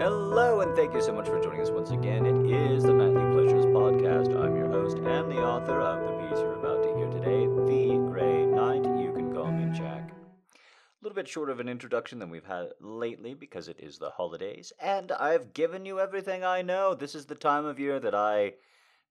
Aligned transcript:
Hello, 0.00 0.60
and 0.60 0.76
thank 0.76 0.94
you 0.94 1.02
so 1.02 1.12
much 1.12 1.26
for 1.26 1.42
joining 1.42 1.60
us 1.60 1.70
once 1.70 1.90
again. 1.90 2.24
It 2.24 2.52
is 2.52 2.84
the 2.84 2.92
Nightly 2.92 3.32
Pleasures 3.32 3.66
Podcast. 3.66 4.28
I'm 4.28 4.56
your 4.56 4.68
host 4.68 4.98
and 4.98 5.28
the 5.28 5.42
author 5.42 5.80
of 5.80 5.98
the 5.98 6.28
piece 6.28 6.38
you're 6.38 6.54
about 6.54 6.84
to 6.84 6.94
hear 6.94 7.10
today, 7.10 7.46
The 7.46 7.98
Grey 8.08 8.46
Knight. 8.46 8.84
You 9.02 9.12
can 9.12 9.34
call 9.34 9.50
me 9.50 9.76
Jack. 9.76 10.12
A 10.12 10.56
little 11.02 11.16
bit 11.16 11.26
shorter 11.26 11.50
of 11.50 11.58
an 11.58 11.68
introduction 11.68 12.20
than 12.20 12.30
we've 12.30 12.46
had 12.46 12.68
lately 12.80 13.34
because 13.34 13.66
it 13.66 13.80
is 13.80 13.98
the 13.98 14.10
holidays, 14.10 14.72
and 14.80 15.10
I've 15.10 15.52
given 15.52 15.84
you 15.84 15.98
everything 15.98 16.44
I 16.44 16.62
know. 16.62 16.94
This 16.94 17.16
is 17.16 17.26
the 17.26 17.34
time 17.34 17.64
of 17.64 17.80
year 17.80 17.98
that 17.98 18.14
I 18.14 18.52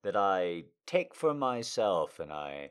that 0.04 0.16
I 0.16 0.64
take 0.86 1.14
for 1.14 1.34
myself, 1.34 2.18
and 2.22 2.32
I, 2.32 2.70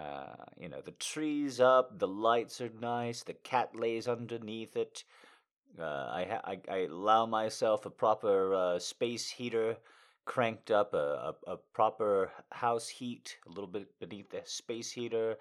uh, 0.00 0.44
you 0.56 0.68
know, 0.68 0.80
the 0.80 0.92
trees 0.92 1.58
up, 1.58 1.98
the 1.98 2.06
lights 2.06 2.60
are 2.60 2.70
nice, 2.80 3.24
the 3.24 3.34
cat 3.34 3.74
lays 3.74 4.06
underneath 4.06 4.76
it. 4.76 5.02
Uh, 5.78 5.84
I, 6.10 6.26
ha- 6.28 6.40
I 6.44 6.60
I 6.70 6.78
allow 6.86 7.26
myself 7.26 7.86
a 7.86 7.90
proper 7.90 8.54
uh, 8.54 8.78
space 8.78 9.28
heater 9.28 9.76
cranked 10.24 10.70
up, 10.70 10.92
a, 10.92 11.34
a, 11.46 11.52
a 11.52 11.56
proper 11.72 12.30
house 12.52 12.88
heat, 12.88 13.38
a 13.46 13.48
little 13.48 13.66
bit 13.66 13.88
beneath 13.98 14.30
the 14.30 14.42
space 14.44 14.92
heater. 14.92 15.36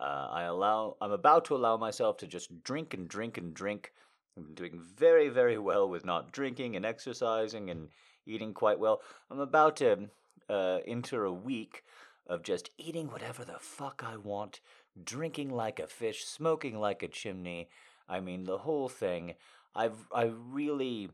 Uh, 0.00 0.28
I 0.30 0.44
allow. 0.44 0.96
I'm 1.00 1.12
about 1.12 1.44
to 1.46 1.56
allow 1.56 1.76
myself 1.76 2.16
to 2.18 2.26
just 2.26 2.62
drink 2.64 2.94
and 2.94 3.08
drink 3.08 3.38
and 3.38 3.52
drink. 3.54 3.92
I'm 4.36 4.54
doing 4.54 4.80
very 4.80 5.28
very 5.28 5.58
well 5.58 5.88
with 5.88 6.04
not 6.04 6.32
drinking 6.32 6.76
and 6.76 6.86
exercising 6.86 7.68
and 7.70 7.88
eating 8.26 8.54
quite 8.54 8.78
well. 8.78 9.02
I'm 9.30 9.40
about 9.40 9.76
to 9.76 10.08
uh, 10.48 10.78
enter 10.86 11.24
a 11.24 11.32
week 11.32 11.84
of 12.26 12.42
just 12.42 12.70
eating 12.78 13.08
whatever 13.08 13.44
the 13.44 13.58
fuck 13.58 14.02
I 14.06 14.16
want, 14.16 14.60
drinking 15.04 15.50
like 15.50 15.78
a 15.78 15.86
fish, 15.86 16.24
smoking 16.24 16.78
like 16.78 17.02
a 17.02 17.08
chimney. 17.08 17.68
I 18.08 18.20
mean 18.20 18.44
the 18.44 18.58
whole 18.58 18.88
thing. 18.88 19.34
I've 19.74 20.06
I 20.12 20.24
really 20.24 21.10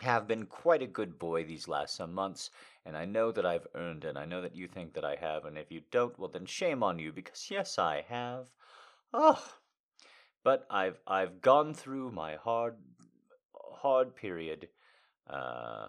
have 0.00 0.28
been 0.28 0.46
quite 0.46 0.82
a 0.82 0.86
good 0.86 1.18
boy 1.18 1.44
these 1.44 1.68
last 1.68 1.96
some 1.96 2.12
months, 2.12 2.50
and 2.84 2.96
I 2.96 3.04
know 3.04 3.32
that 3.32 3.46
I've 3.46 3.66
earned 3.74 4.04
it. 4.04 4.16
I 4.16 4.26
know 4.26 4.42
that 4.42 4.54
you 4.54 4.68
think 4.68 4.94
that 4.94 5.04
I 5.04 5.16
have, 5.16 5.44
and 5.44 5.56
if 5.56 5.70
you 5.70 5.82
don't, 5.90 6.18
well 6.18 6.28
then 6.28 6.46
shame 6.46 6.82
on 6.82 6.98
you 6.98 7.12
because 7.12 7.50
yes, 7.50 7.78
I 7.78 8.04
have. 8.08 8.50
Oh, 9.12 9.42
but 10.44 10.66
I've 10.70 11.00
I've 11.06 11.40
gone 11.40 11.74
through 11.74 12.12
my 12.12 12.36
hard 12.36 12.76
hard 13.54 14.14
period 14.14 14.68
uh, 15.28 15.88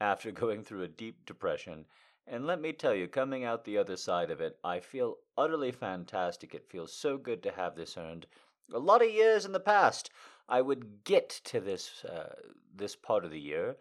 after 0.00 0.30
going 0.42 0.62
through 0.62 0.82
a 0.82 0.88
deep 0.88 1.26
depression. 1.26 1.86
And 2.26 2.46
let 2.46 2.60
me 2.60 2.72
tell 2.72 2.94
you, 2.94 3.08
coming 3.08 3.44
out 3.44 3.64
the 3.64 3.78
other 3.78 3.96
side 3.96 4.30
of 4.30 4.40
it, 4.40 4.56
I 4.62 4.78
feel 4.78 5.16
utterly 5.36 5.72
fantastic. 5.72 6.54
It 6.54 6.70
feels 6.70 6.92
so 6.92 7.16
good 7.16 7.42
to 7.42 7.50
have 7.50 7.74
this 7.74 7.96
earned. 7.96 8.26
A 8.72 8.78
lot 8.78 9.02
of 9.02 9.10
years 9.10 9.44
in 9.44 9.50
the 9.50 9.58
past, 9.58 10.10
I 10.50 10.60
would 10.60 11.04
get 11.04 11.28
to 11.44 11.60
this 11.60 12.04
uh, 12.04 12.34
this 12.74 12.96
part 12.96 13.24
of 13.24 13.30
the 13.30 13.40
year, 13.40 13.76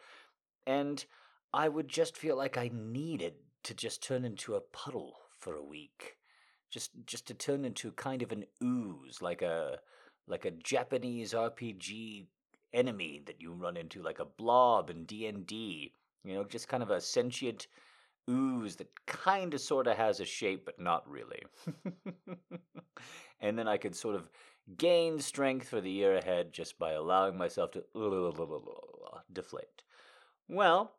and 0.68 1.04
I 1.52 1.68
would 1.68 1.88
just 1.88 2.16
feel 2.16 2.38
like 2.38 2.58
I 2.58 2.70
needed 2.72 3.34
to 3.64 3.74
just 3.74 4.04
turn 4.04 4.24
into 4.24 4.56
a 4.56 4.62
puddle 4.62 5.18
for 5.40 5.56
a 5.56 5.64
week, 5.64 6.18
just 6.70 6.92
just 7.08 7.28
to 7.28 7.34
turn 7.34 7.66
into 7.66 7.92
kind 7.94 8.22
of 8.22 8.32
an 8.32 8.46
ooze, 8.64 9.20
like 9.22 9.42
a 9.42 9.80
like 10.28 10.46
a 10.46 10.52
Japanese 10.52 11.34
RPG 11.34 12.28
enemy 12.72 13.24
that 13.26 13.42
you 13.42 13.52
run 13.52 13.76
into, 13.76 14.04
like 14.04 14.20
a 14.20 14.26
blob 14.26 14.92
in 14.92 15.06
D 15.06 15.26
and 15.26 15.48
D. 15.48 15.94
You 16.24 16.36
know, 16.36 16.44
just 16.44 16.68
kind 16.68 16.84
of 16.84 16.92
a 16.92 17.02
sentient 17.02 17.66
ooze 18.30 18.76
that 18.78 18.90
kind 19.06 19.54
of 19.54 19.62
sort 19.62 19.88
of 19.88 19.98
has 19.98 20.20
a 20.20 20.26
shape, 20.26 20.66
but 20.66 20.80
not 20.80 21.10
really. 21.10 21.42
and 23.42 23.58
then 23.58 23.68
I 23.68 23.78
could 23.78 23.96
sort 23.96 24.16
of 24.16 24.30
gain 24.78 25.20
strength 25.20 25.68
for 25.68 25.82
the 25.82 25.90
year 25.90 26.16
ahead 26.18 26.54
just 26.54 26.78
by 26.78 26.92
allowing 26.92 27.38
myself 27.38 27.72
to 27.72 27.84
deflate. 29.34 29.82
Well, 30.48 30.92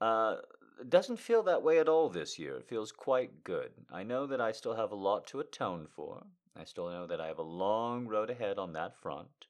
uh, 0.00 0.36
it 0.80 0.90
doesn't 0.90 1.18
feel 1.18 1.42
that 1.42 1.62
way 1.62 1.78
at 1.78 1.88
all 1.88 2.08
this 2.08 2.38
year. 2.38 2.56
It 2.56 2.68
feels 2.68 2.92
quite 2.92 3.44
good. 3.44 3.70
I 3.92 4.02
know 4.02 4.26
that 4.26 4.40
I 4.40 4.52
still 4.52 4.74
have 4.74 4.92
a 4.92 4.96
lot 4.96 5.26
to 5.28 5.40
atone 5.40 5.86
for. 5.86 6.22
I 6.56 6.64
still 6.64 6.88
know 6.90 7.06
that 7.06 7.20
I 7.20 7.26
have 7.26 7.38
a 7.38 7.42
long 7.42 8.06
road 8.06 8.30
ahead 8.30 8.58
on 8.58 8.72
that 8.72 8.96
front. 8.96 9.46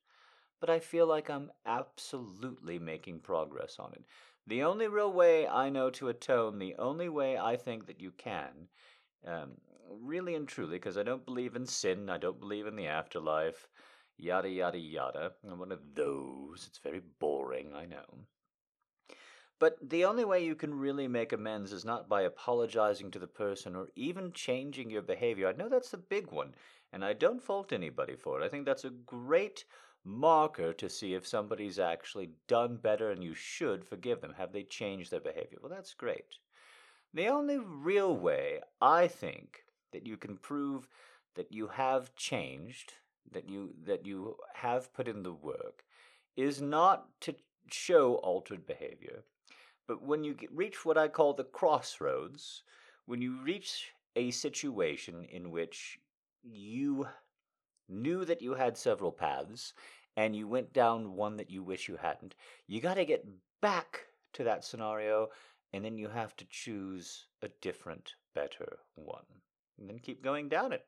But 0.61 0.71
I 0.71 0.79
feel 0.79 1.07
like 1.07 1.31
I'm 1.31 1.51
absolutely 1.65 2.79
making 2.79 3.21
progress 3.21 3.77
on 3.79 3.93
it. 3.95 4.05
The 4.51 4.65
only 4.65 4.89
real 4.89 5.13
way 5.13 5.47
I 5.47 5.71
know 5.71 5.91
to 5.91 6.09
atone, 6.09 6.59
the 6.59 6.75
only 6.77 7.09
way 7.09 7.39
I 7.39 7.55
think 7.55 7.87
that 7.87 8.01
you 8.01 8.11
can, 8.11 8.67
um, 9.25 9.53
really 9.89 10.35
and 10.35 10.49
truly, 10.49 10.73
because 10.73 10.99
I 10.99 11.05
don't 11.05 11.25
believe 11.25 11.55
in 11.55 11.67
sin, 11.67 12.11
I 12.11 12.19
don't 12.19 12.41
believe 12.41 12.67
in 12.67 12.75
the 12.75 12.89
afterlife, 12.89 13.69
yada 14.19 14.49
yada 14.49 14.77
yada. 14.77 15.35
I'm 15.49 15.61
one 15.61 15.71
of 15.71 15.95
those. 15.95 16.67
It's 16.67 16.79
very 16.79 17.01
boring, 17.21 17.77
I 17.77 17.87
know. 17.87 18.27
But 19.61 19.77
the 19.89 20.05
only 20.05 20.25
way 20.25 20.45
you 20.45 20.57
can 20.57 20.75
really 20.75 21.07
make 21.07 21.33
amends 21.33 21.73
is 21.73 21.85
not 21.85 22.09
by 22.09 22.23
apologizing 22.23 23.13
to 23.13 23.21
the 23.21 23.29
person 23.29 23.77
or 23.77 23.87
even 23.95 24.33
changing 24.33 24.91
your 24.91 25.03
behavior. 25.03 25.47
I 25.47 25.53
know 25.53 25.69
that's 25.69 25.91
the 25.91 25.97
big 25.97 26.33
one, 26.33 26.57
and 26.93 27.05
I 27.05 27.13
don't 27.13 27.41
fault 27.41 27.73
anybody 27.73 28.17
for 28.17 28.41
it. 28.41 28.45
I 28.45 28.49
think 28.49 28.67
that's 28.67 28.85
a 28.85 28.91
great 28.91 29.65
marker 30.05 30.73
to 30.73 30.89
see 30.89 31.15
if 31.15 31.27
somebody's 31.27 31.79
actually 31.79 32.31
done 32.49 32.77
better 32.77 33.11
and 33.11 33.23
you 33.23 33.35
should 33.35 33.85
forgive 33.85 34.21
them. 34.21 34.35
Have 34.37 34.53
they 34.53 34.63
changed 34.63 35.11
their 35.11 35.21
behavior? 35.21 35.59
Well, 35.61 35.73
that's 35.73 35.95
great. 35.95 36.39
The 37.13 37.29
only 37.29 37.59
real 37.59 38.17
way 38.17 38.61
I 38.81 39.09
think 39.09 39.65
that 39.93 40.07
you 40.07 40.17
can 40.17 40.37
prove 40.37 40.89
that 41.35 41.53
you 41.53 41.69
have 41.69 42.15
changed, 42.15 42.95
that 43.33 43.49
you 43.49 43.75
that 43.85 44.07
you 44.07 44.37
have 44.55 44.93
put 44.93 45.09
in 45.09 45.23
the 45.23 45.33
work 45.33 45.85
is 46.37 46.63
not 46.63 47.09
to 47.21 47.35
show 47.71 48.15
altered 48.17 48.67
behavior, 48.67 49.25
but 49.87 50.03
when 50.03 50.25
you 50.25 50.35
get, 50.35 50.53
reach 50.53 50.85
what 50.85 50.97
I 50.99 51.09
call 51.09 51.35
the 51.35 51.45
crossroads, 51.45 52.63
when 53.07 53.21
you 53.21 53.41
reach 53.43 53.93
a 54.17 54.31
situation 54.31 55.25
in 55.25 55.51
which 55.51 55.99
you 56.43 57.09
knew 57.91 58.25
that 58.25 58.43
you 58.43 58.55
had 58.55 58.77
several 58.77 59.13
paths 59.13 59.73
and 60.17 60.35
you 60.35 60.49
went 60.49 60.73
down 60.73 61.15
one 61.15 61.37
that 61.37 61.51
you 61.51 61.63
wish 61.63 61.89
you 61.89 61.97
hadn't, 61.97 62.35
you 62.67 62.81
got 62.81 62.95
to 62.95 63.05
get 63.05 63.27
back 63.61 64.07
to 64.33 64.45
that 64.45 64.65
scenario 64.65 65.29
and 65.73 65.85
then 65.85 65.97
you 65.97 66.09
have 66.09 66.37
to 66.37 66.47
choose 66.51 67.27
a 67.43 67.49
different, 67.61 68.15
better 68.35 68.79
one. 68.95 69.25
And 69.79 69.89
then 69.89 69.99
keep 69.99 70.23
going 70.23 70.49
down 70.49 70.73
it. 70.73 70.85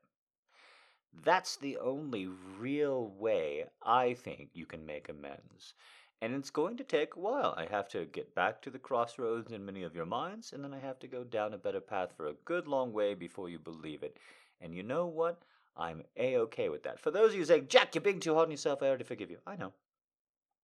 That's 1.25 1.57
the 1.57 1.77
only 1.79 2.29
real 2.59 3.09
way 3.19 3.67
I 3.83 4.15
think 4.15 4.51
you 4.55 4.67
can 4.67 4.85
make 4.87 5.09
amends. 5.09 5.75
And 6.21 6.35
it's 6.35 6.51
going 6.51 6.77
to 6.77 6.85
take 6.85 7.17
a 7.17 7.21
while. 7.21 7.55
I 7.57 7.67
have 7.67 7.89
to 7.91 8.07
get 8.07 8.35
back 8.35 8.63
to 8.63 8.71
the 8.71 8.79
crossroads 8.79 9.53
in 9.53 9.65
many 9.65 9.83
of 9.83 9.95
your 9.95 10.07
minds, 10.07 10.53
and 10.53 10.63
then 10.63 10.73
I 10.73 10.79
have 10.79 10.99
to 11.01 11.09
go 11.09 11.25
down 11.25 11.53
a 11.53 11.59
better 11.59 11.81
path 11.81 12.13
for 12.17 12.29
a 12.29 12.35
good 12.45 12.69
long 12.69 12.93
way 12.93 13.15
before 13.15 13.49
you 13.49 13.59
believe 13.59 14.03
it. 14.03 14.19
And 14.61 14.75
you 14.75 14.83
know 14.83 15.07
what? 15.07 15.43
I'm 15.77 16.03
a 16.17 16.37
okay 16.39 16.69
with 16.69 16.83
that. 16.85 17.01
For 17.01 17.11
those 17.11 17.33
of 17.33 17.39
you 17.39 17.45
saying, 17.45 17.69
Jack, 17.69 17.95
you're 17.95 18.03
being 18.03 18.21
too 18.21 18.35
hard 18.35 18.47
on 18.47 18.51
yourself, 18.51 18.83
I 18.83 18.87
already 18.87 19.05
forgive 19.05 19.31
you. 19.31 19.39
I 19.47 19.57
know. 19.57 19.73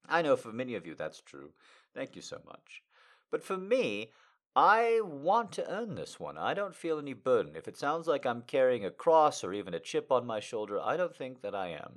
I 0.09 0.23
know 0.23 0.37
for 0.37 0.53
many 0.53 0.75
of 0.75 0.87
you 0.87 0.95
that's 0.95 1.21
true. 1.21 1.51
Thank 1.95 2.17
you 2.17 2.23
so 2.23 2.41
much. 2.47 2.83
But 3.31 3.43
for 3.43 3.57
me, 3.57 4.11
I 4.57 5.01
want 5.05 5.53
to 5.53 5.71
earn 5.71 5.95
this 5.95 6.19
one. 6.19 6.39
I 6.39 6.55
don't 6.55 6.75
feel 6.75 6.99
any 6.99 7.13
burden. 7.13 7.57
If 7.57 7.69
it 7.69 7.77
sounds 7.77 8.07
like 8.07 8.27
I'm 8.27 8.43
carrying 8.43 8.85
a 8.85 8.91
cross 8.91 9.45
or 9.45 9.53
even 9.53 9.75
a 9.75 9.81
chip 9.81 10.11
on 10.11 10.27
my 10.27 10.41
shoulder, 10.41 10.81
I 10.81 10.97
don't 10.97 11.15
think 11.15 11.43
that 11.43 11.55
I 11.55 11.69
am. 11.69 11.93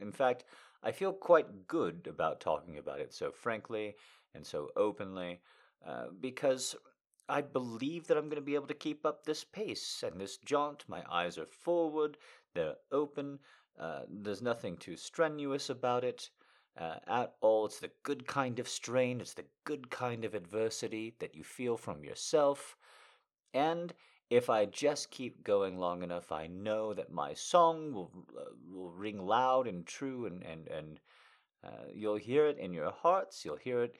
In 0.00 0.12
fact, 0.12 0.44
I 0.82 0.92
feel 0.92 1.12
quite 1.12 1.66
good 1.66 2.06
about 2.08 2.40
talking 2.40 2.78
about 2.78 3.00
it 3.00 3.12
so 3.14 3.32
frankly 3.32 3.96
and 4.34 4.46
so 4.46 4.68
openly 4.76 5.40
uh, 5.86 6.06
because 6.20 6.76
I 7.28 7.40
believe 7.40 8.06
that 8.06 8.18
I'm 8.18 8.26
going 8.26 8.36
to 8.36 8.42
be 8.42 8.54
able 8.54 8.66
to 8.66 8.74
keep 8.74 9.06
up 9.06 9.24
this 9.24 9.44
pace 9.44 10.04
and 10.06 10.20
this 10.20 10.36
jaunt. 10.36 10.84
My 10.86 11.02
eyes 11.10 11.38
are 11.38 11.46
forward, 11.46 12.18
they're 12.54 12.76
open, 12.92 13.38
uh, 13.78 14.00
there's 14.08 14.42
nothing 14.42 14.76
too 14.76 14.96
strenuous 14.96 15.70
about 15.70 16.04
it. 16.04 16.30
Uh, 16.76 16.96
at 17.06 17.34
all. 17.40 17.66
It's 17.66 17.78
the 17.78 17.92
good 18.02 18.26
kind 18.26 18.58
of 18.58 18.66
strain, 18.66 19.20
it's 19.20 19.34
the 19.34 19.44
good 19.62 19.90
kind 19.90 20.24
of 20.24 20.34
adversity 20.34 21.14
that 21.20 21.36
you 21.36 21.44
feel 21.44 21.76
from 21.76 22.02
yourself. 22.02 22.76
And 23.52 23.94
if 24.30 24.50
I 24.50 24.64
just 24.64 25.10
keep 25.10 25.44
going 25.44 25.78
long 25.78 26.02
enough, 26.02 26.32
I 26.32 26.48
know 26.48 26.92
that 26.94 27.12
my 27.12 27.34
song 27.34 27.92
will 27.92 28.10
uh, 28.36 28.50
will 28.68 28.90
ring 28.90 29.24
loud 29.24 29.68
and 29.68 29.86
true, 29.86 30.26
and 30.26 30.42
and 30.42 30.66
and 30.68 31.00
uh, 31.62 31.86
you'll 31.94 32.16
hear 32.16 32.46
it 32.46 32.58
in 32.58 32.72
your 32.72 32.90
hearts. 32.90 33.44
You'll 33.44 33.56
hear 33.56 33.84
it 33.84 33.96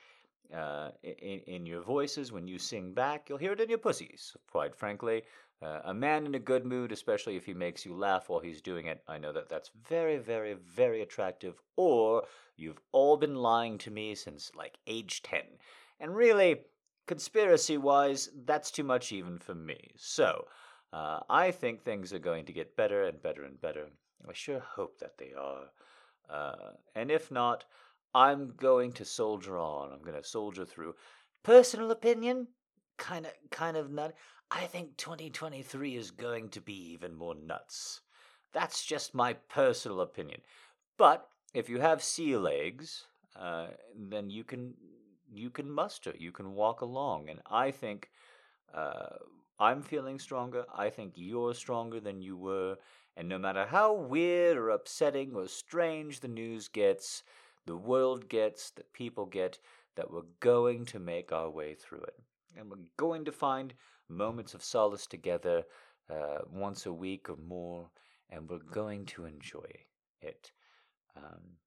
uh, 0.53 0.91
in, 1.03 1.41
in 1.47 1.67
your 1.67 1.83
voices 1.83 2.33
when 2.33 2.47
you 2.47 2.59
sing 2.59 2.93
back. 2.93 3.29
You'll 3.29 3.39
hear 3.39 3.53
it 3.53 3.61
in 3.61 3.69
your 3.69 3.79
pussies. 3.79 4.37
Quite 4.51 4.75
frankly, 4.75 5.23
uh, 5.63 5.81
a 5.85 5.95
man 5.95 6.27
in 6.27 6.35
a 6.35 6.39
good 6.39 6.67
mood, 6.67 6.93
especially 6.93 7.37
if 7.37 7.47
he 7.47 7.55
makes 7.55 7.87
you 7.87 7.95
laugh 7.95 8.29
while 8.29 8.41
he's 8.41 8.61
doing 8.61 8.87
it, 8.87 9.03
I 9.09 9.19
know 9.19 9.33
that 9.33 9.49
that's 9.49 9.71
very, 9.89 10.19
very, 10.19 10.55
very 10.55 11.03
attractive. 11.03 11.61
Or 11.77 12.25
you've 12.57 12.81
all 12.93 13.17
been 13.17 13.37
lying 13.37 13.79
to 13.79 13.91
me 13.91 14.15
since 14.15 14.51
like 14.55 14.79
age 14.87 15.23
10. 15.23 15.41
And 16.01 16.15
really, 16.15 16.63
conspiracy 17.07 17.79
wise, 17.79 18.31
that's 18.45 18.71
too 18.71 18.85
much 18.85 19.13
even 19.13 19.39
for 19.39 19.55
me. 19.55 19.93
So, 19.97 20.47
uh, 20.93 21.21
I 21.29 21.51
think 21.51 21.83
things 21.83 22.13
are 22.13 22.19
going 22.19 22.45
to 22.47 22.53
get 22.53 22.77
better 22.77 23.05
and 23.05 23.21
better 23.23 23.45
and 23.45 23.61
better. 23.61 23.87
I 24.29 24.33
sure 24.33 24.61
hope 24.61 24.99
that 24.99 25.19
they 25.19 25.33
are. 25.39 25.71
Uh, 26.29 26.73
and 26.95 27.11
if 27.11 27.31
not, 27.31 27.65
I'm 28.15 28.53
going 28.57 28.93
to 28.93 29.05
soldier 29.05 29.59
on. 29.59 29.93
I'm 29.93 30.03
going 30.03 30.21
to 30.21 30.27
soldier 30.27 30.65
through. 30.65 30.95
Personal 31.43 31.91
opinion, 31.91 32.49
kind 32.97 33.27
of, 33.27 33.33
kind 33.51 33.77
of 33.77 33.91
nut. 33.91 34.15
I 34.51 34.67
think 34.67 34.97
2023 34.97 35.97
is 35.97 36.11
going 36.11 36.51
to 36.51 36.61
be 36.61 36.93
even 36.93 37.15
more 37.17 37.35
nuts. 37.35 38.01
That's 38.53 38.85
just 38.85 39.15
my 39.15 39.33
personal 39.33 40.01
opinion. 40.01 40.41
But 40.97 41.27
if 41.55 41.69
you 41.69 41.81
have 41.81 42.03
sea 42.03 42.37
legs, 42.37 43.07
uh, 43.37 43.69
then 43.97 44.31
you 44.31 44.45
can 44.45 44.75
you 45.33 45.51
can 45.51 45.69
muster, 45.69 46.15
you 46.17 46.31
can 46.31 46.55
walk 46.55 46.81
along, 46.81 47.29
and 47.29 47.41
I 47.51 47.73
think 47.73 48.11
uh, 48.73 49.17
I'm 49.59 49.83
feeling 49.83 50.21
stronger. 50.21 50.65
I 50.73 50.91
think 50.91 51.15
you're 51.17 51.55
stronger 51.55 51.99
than 51.99 52.23
you 52.23 52.37
were, 52.37 52.77
and 53.17 53.29
no 53.29 53.39
matter 53.39 53.67
how 53.67 53.93
weird 53.93 54.57
or 54.57 54.71
upsetting 54.71 55.35
or 55.35 55.49
strange 55.49 56.21
the 56.21 56.29
news 56.29 56.69
gets, 56.69 57.25
the 57.67 57.77
world 57.77 58.29
gets, 58.29 58.71
that 58.73 58.93
people 58.93 59.27
get, 59.27 59.59
that 59.97 60.11
we're 60.11 60.23
going 60.41 60.85
to 60.87 60.99
make 60.99 61.33
our 61.33 61.51
way 61.51 61.75
through 61.75 62.03
it, 62.03 62.19
and 62.57 62.71
we're 62.71 62.77
going 62.97 63.25
to 63.25 63.33
find 63.33 63.75
moments 64.09 64.55
of 64.55 64.63
solace 64.63 65.07
together 65.07 65.63
uh, 66.11 66.39
once 66.51 66.87
a 66.87 66.93
week 66.93 67.31
or 67.31 67.37
more, 67.37 67.89
and 68.31 68.49
we're 68.49 68.59
going 68.59 69.07
to 69.07 69.25
enjoy 69.25 69.71
it. 70.21 70.53
Um, 71.17 71.59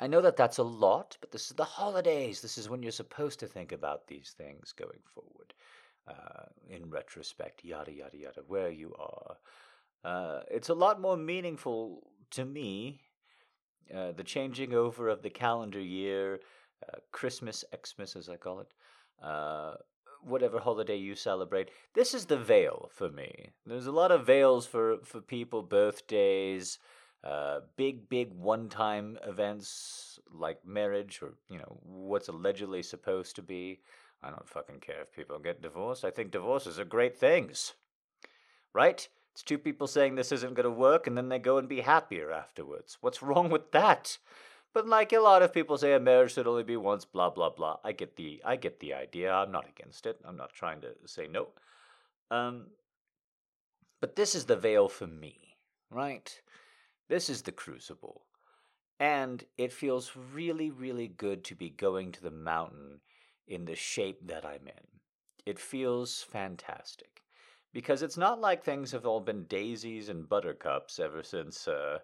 I 0.00 0.06
know 0.06 0.20
that 0.20 0.36
that's 0.36 0.58
a 0.58 0.62
lot, 0.64 1.16
but 1.20 1.30
this 1.30 1.46
is 1.46 1.56
the 1.56 1.64
holidays. 1.64 2.40
This 2.40 2.58
is 2.58 2.68
when 2.68 2.82
you're 2.82 2.92
supposed 2.92 3.38
to 3.40 3.46
think 3.46 3.72
about 3.72 4.06
these 4.06 4.34
things 4.36 4.72
going 4.72 5.00
forward. 5.14 5.54
Uh, 6.08 6.46
in 6.68 6.90
retrospect, 6.90 7.64
yada, 7.64 7.92
yada, 7.92 8.16
yada, 8.16 8.40
where 8.48 8.70
you 8.70 8.92
are. 8.98 9.36
Uh, 10.04 10.40
it's 10.50 10.68
a 10.68 10.74
lot 10.74 11.00
more 11.00 11.16
meaningful 11.16 12.10
to 12.32 12.44
me, 12.44 13.00
uh, 13.94 14.12
the 14.12 14.24
changing 14.24 14.74
over 14.74 15.08
of 15.08 15.22
the 15.22 15.30
calendar 15.30 15.80
year, 15.80 16.40
uh, 16.88 16.98
Christmas, 17.10 17.64
Xmas 17.86 18.16
as 18.16 18.28
I 18.28 18.36
call 18.36 18.60
it, 18.60 18.68
uh, 19.22 19.74
whatever 20.22 20.58
holiday 20.58 20.96
you 20.96 21.14
celebrate. 21.14 21.70
This 21.94 22.14
is 22.14 22.26
the 22.26 22.36
veil 22.36 22.90
for 22.92 23.10
me. 23.10 23.50
There's 23.66 23.86
a 23.86 23.92
lot 23.92 24.12
of 24.12 24.26
veils 24.26 24.66
for, 24.66 24.98
for 25.02 25.20
people, 25.20 25.62
birthdays, 25.62 26.78
uh, 27.24 27.60
big, 27.76 28.08
big 28.08 28.32
one 28.32 28.68
time 28.68 29.18
events 29.26 30.18
like 30.32 30.64
marriage 30.66 31.20
or, 31.22 31.34
you 31.48 31.58
know, 31.58 31.78
what's 31.82 32.28
allegedly 32.28 32.82
supposed 32.82 33.36
to 33.36 33.42
be. 33.42 33.80
I 34.22 34.30
don't 34.30 34.48
fucking 34.48 34.80
care 34.80 35.02
if 35.02 35.12
people 35.12 35.38
get 35.38 35.62
divorced. 35.62 36.04
I 36.04 36.10
think 36.10 36.30
divorces 36.30 36.78
are 36.78 36.84
great 36.84 37.16
things. 37.18 37.74
Right? 38.72 39.08
It's 39.32 39.42
two 39.42 39.58
people 39.58 39.86
saying 39.86 40.14
this 40.14 40.32
isn't 40.32 40.54
going 40.54 40.64
to 40.64 40.70
work 40.70 41.06
and 41.06 41.16
then 41.16 41.28
they 41.28 41.38
go 41.38 41.58
and 41.58 41.68
be 41.68 41.80
happier 41.80 42.30
afterwards. 42.32 42.98
What's 43.00 43.22
wrong 43.22 43.50
with 43.50 43.72
that? 43.72 44.18
But 44.74 44.86
like 44.86 45.12
a 45.12 45.20
lot 45.20 45.42
of 45.42 45.52
people 45.52 45.76
say 45.76 45.92
a 45.92 46.00
marriage 46.00 46.34
should 46.34 46.46
only 46.46 46.62
be 46.62 46.76
once, 46.76 47.04
blah 47.04 47.30
blah 47.30 47.50
blah. 47.50 47.78
I 47.84 47.92
get 47.92 48.16
the 48.16 48.42
I 48.44 48.56
get 48.56 48.80
the 48.80 48.94
idea. 48.94 49.32
I'm 49.32 49.52
not 49.52 49.68
against 49.68 50.06
it. 50.06 50.18
I'm 50.24 50.36
not 50.36 50.52
trying 50.54 50.80
to 50.82 50.94
say 51.06 51.26
no. 51.28 51.48
Um 52.30 52.66
but 54.00 54.16
this 54.16 54.34
is 54.34 54.46
the 54.46 54.56
veil 54.56 54.88
for 54.88 55.06
me, 55.06 55.56
right? 55.90 56.40
This 57.08 57.30
is 57.30 57.42
the 57.42 57.52
crucible. 57.52 58.22
And 58.98 59.44
it 59.56 59.72
feels 59.72 60.12
really, 60.32 60.70
really 60.70 61.08
good 61.08 61.44
to 61.44 61.54
be 61.54 61.70
going 61.70 62.12
to 62.12 62.22
the 62.22 62.30
mountain 62.30 63.00
in 63.46 63.64
the 63.64 63.76
shape 63.76 64.26
that 64.26 64.44
I'm 64.44 64.66
in. 64.66 65.00
It 65.44 65.58
feels 65.58 66.22
fantastic. 66.22 67.21
Because 67.72 68.02
it's 68.02 68.18
not 68.18 68.40
like 68.40 68.62
things 68.62 68.92
have 68.92 69.06
all 69.06 69.20
been 69.20 69.44
daisies 69.44 70.08
and 70.08 70.28
buttercups 70.28 70.98
ever 70.98 71.22
since 71.22 71.66
uh, 71.68 71.98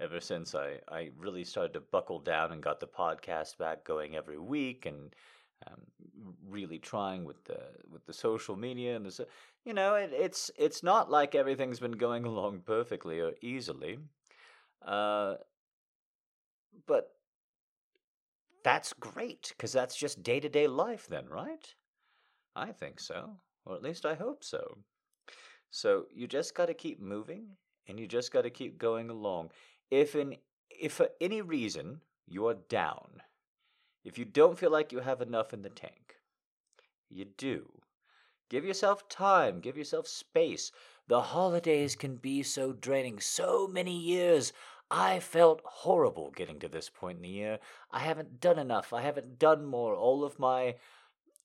ever 0.00 0.20
since 0.20 0.54
I, 0.54 0.78
I 0.90 1.10
really 1.16 1.44
started 1.44 1.74
to 1.74 1.80
buckle 1.80 2.18
down 2.18 2.50
and 2.52 2.62
got 2.62 2.80
the 2.80 2.88
podcast 2.88 3.56
back 3.58 3.84
going 3.84 4.16
every 4.16 4.38
week 4.38 4.86
and 4.86 5.14
um, 5.66 5.80
really 6.48 6.78
trying 6.78 7.24
with 7.24 7.44
the 7.44 7.60
with 7.88 8.04
the 8.06 8.12
social 8.12 8.56
media 8.56 8.96
and 8.96 9.06
the 9.06 9.28
you 9.64 9.74
know 9.74 9.94
it, 9.94 10.10
it's 10.12 10.50
it's 10.58 10.82
not 10.82 11.08
like 11.08 11.36
everything's 11.36 11.78
been 11.78 11.92
going 11.92 12.24
along 12.32 12.62
perfectly 12.66 13.20
or 13.20 13.32
easily 13.42 13.98
uh, 14.84 15.34
but 16.86 17.12
that's 18.64 18.92
great 18.92 19.48
because 19.56 19.72
that's 19.72 19.96
just 19.96 20.22
day 20.22 20.40
to 20.40 20.48
day 20.48 20.66
life, 20.66 21.06
then, 21.08 21.28
right? 21.28 21.74
I 22.54 22.72
think 22.72 23.00
so, 23.00 23.38
or 23.64 23.74
at 23.76 23.82
least 23.82 24.06
I 24.06 24.14
hope 24.14 24.44
so. 24.44 24.78
So 25.72 26.04
you 26.14 26.26
just 26.26 26.54
got 26.54 26.66
to 26.66 26.74
keep 26.74 27.00
moving 27.00 27.46
and 27.88 27.98
you 27.98 28.06
just 28.06 28.30
got 28.30 28.42
to 28.42 28.50
keep 28.50 28.78
going 28.78 29.08
along. 29.08 29.50
If 29.90 30.14
in 30.14 30.36
if 30.70 30.92
for 30.92 31.08
any 31.18 31.40
reason 31.40 32.02
you 32.28 32.46
are 32.46 32.58
down, 32.68 33.22
if 34.04 34.18
you 34.18 34.26
don't 34.26 34.58
feel 34.58 34.70
like 34.70 34.92
you 34.92 35.00
have 35.00 35.22
enough 35.22 35.54
in 35.54 35.62
the 35.62 35.70
tank, 35.70 36.16
you 37.08 37.24
do. 37.24 37.70
Give 38.50 38.66
yourself 38.66 39.08
time, 39.08 39.60
give 39.60 39.78
yourself 39.78 40.06
space. 40.06 40.72
The 41.08 41.22
holidays 41.22 41.96
can 41.96 42.16
be 42.16 42.42
so 42.42 42.74
draining. 42.74 43.18
So 43.18 43.66
many 43.66 43.98
years 43.98 44.52
I 44.90 45.20
felt 45.20 45.62
horrible 45.64 46.32
getting 46.32 46.58
to 46.60 46.68
this 46.68 46.90
point 46.90 47.16
in 47.16 47.22
the 47.22 47.28
year. 47.30 47.58
I 47.90 48.00
haven't 48.00 48.40
done 48.40 48.58
enough. 48.58 48.92
I 48.92 49.00
haven't 49.00 49.38
done 49.38 49.64
more. 49.64 49.94
All 49.94 50.22
of 50.22 50.38
my 50.38 50.74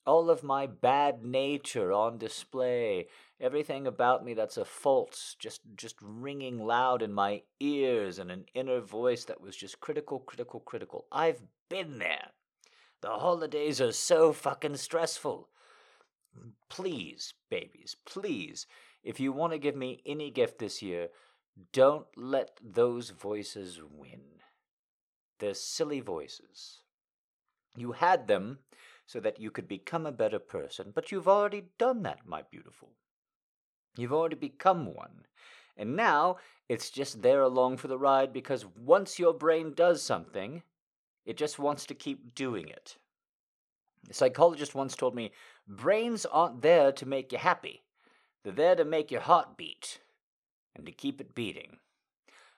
all 0.08 0.30
of 0.30 0.42
my 0.42 0.66
bad 0.66 1.24
nature 1.24 1.92
on 1.92 2.18
display. 2.18 3.08
Everything 3.40 3.86
about 3.86 4.26
me 4.26 4.34
that's 4.34 4.58
a 4.58 4.66
fault 4.66 5.36
just 5.38 5.62
just 5.76 5.98
ringing 6.02 6.66
loud 6.66 7.02
in 7.04 7.14
my 7.14 7.44
ears 7.60 8.18
and 8.18 8.32
an 8.32 8.46
inner 8.56 8.80
voice 8.80 9.26
that 9.26 9.42
was 9.42 9.56
just 9.56 9.80
critical, 9.80 10.20
critical, 10.20 10.62
critical. 10.62 11.06
I've 11.12 11.42
been 11.70 12.00
there. 12.00 12.30
The 13.02 13.10
holidays 13.10 13.80
are 13.80 13.92
so 13.92 14.34
fucking 14.34 14.78
stressful. 14.78 15.50
Please, 16.70 17.34
babies, 17.50 17.96
please, 18.06 18.66
if 19.04 19.20
you 19.20 19.32
want 19.32 19.54
to 19.54 19.60
give 19.60 19.76
me 19.76 20.02
any 20.06 20.32
gift 20.32 20.58
this 20.58 20.82
year, 20.82 21.10
don't 21.74 22.08
let 22.16 22.60
those 22.64 23.10
voices 23.10 23.82
win. 23.84 24.22
They're 25.40 25.54
silly 25.54 26.00
voices. 26.00 26.82
You 27.76 27.92
had 27.92 28.28
them 28.28 28.60
so 29.08 29.22
that 29.22 29.40
you 29.40 29.50
could 29.50 29.68
become 29.68 30.06
a 30.06 30.12
better 30.12 30.38
person, 30.38 30.92
but 30.94 31.12
you've 31.12 31.30
already 31.30 31.70
done 31.80 32.04
that, 32.04 32.20
my 32.28 32.44
beautiful. 32.52 32.90
You've 33.98 34.14
already 34.14 34.36
become 34.36 34.94
one. 34.94 35.26
And 35.78 35.96
now 35.96 36.38
it's 36.68 36.90
just 36.90 37.22
there 37.22 37.42
along 37.42 37.78
for 37.78 37.88
the 37.88 37.98
ride 37.98 38.34
because 38.34 38.66
once 38.66 39.18
your 39.18 39.34
brain 39.34 39.74
does 39.74 40.04
something, 40.04 40.62
it 41.26 41.38
just 41.38 41.58
wants 41.58 41.86
to 41.86 41.96
keep 41.96 42.36
doing 42.36 42.68
it. 42.68 42.98
A 44.10 44.14
psychologist 44.14 44.76
once 44.76 44.96
told 44.96 45.16
me 45.16 45.32
brains 45.68 46.26
aren't 46.26 46.62
there 46.62 46.92
to 46.92 47.06
make 47.06 47.32
you 47.32 47.38
happy, 47.38 47.84
they're 48.44 48.54
there 48.54 48.76
to 48.76 48.86
make 48.86 49.10
your 49.10 49.22
heart 49.22 49.58
beat 49.58 50.00
and 50.76 50.86
to 50.86 50.92
keep 50.92 51.22
it 51.22 51.34
beating. 51.34 51.78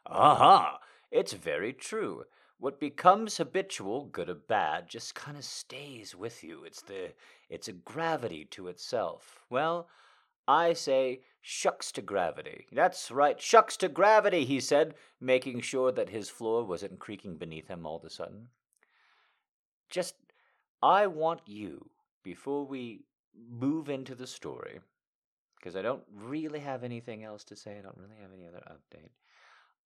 Aha! 0.08 0.80
It's 1.12 1.34
very 1.34 1.74
true. 1.74 2.26
What 2.60 2.80
becomes 2.80 3.38
habitual, 3.38 4.06
good 4.06 4.30
or 4.30 4.36
bad, 4.36 4.90
just 4.90 5.16
kind 5.16 5.38
of 5.38 5.46
stays 5.46 6.14
with 6.14 6.44
you. 6.44 6.66
It's 6.66 6.82
the 6.82 7.14
it's 7.50 7.70
a 7.70 7.74
gravity 7.74 8.46
to 8.52 8.68
itself. 8.68 9.40
Well, 9.50 9.88
I 10.46 10.74
say 10.74 11.22
shucks 11.40 11.92
to 11.94 12.02
gravity. 12.02 12.68
That's 12.72 13.12
right, 13.12 13.40
shucks 13.40 13.78
to 13.78 13.88
gravity, 13.88 14.44
he 14.44 14.60
said, 14.60 14.96
making 15.22 15.62
sure 15.62 15.94
that 15.94 16.10
his 16.10 16.30
floor 16.30 16.66
wasn't 16.66 17.00
creaking 17.00 17.38
beneath 17.38 17.70
him 17.70 17.86
all 17.86 17.96
of 17.96 18.04
a 18.04 18.10
sudden. 18.10 18.50
Just 19.90 20.16
I 20.84 21.08
want 21.08 21.42
you, 21.46 21.90
before 22.24 22.66
we 22.66 23.06
move 23.50 23.90
into 23.90 24.16
the 24.16 24.28
story, 24.28 24.80
because 25.58 25.78
I 25.78 25.82
don't 25.82 26.04
really 26.14 26.60
have 26.60 26.84
anything 26.84 27.24
else 27.24 27.46
to 27.46 27.56
say. 27.56 27.78
I 27.78 27.82
don't 27.82 27.98
really 27.98 28.22
have 28.22 28.34
any 28.34 28.48
other 28.48 28.64
update. 28.70 29.12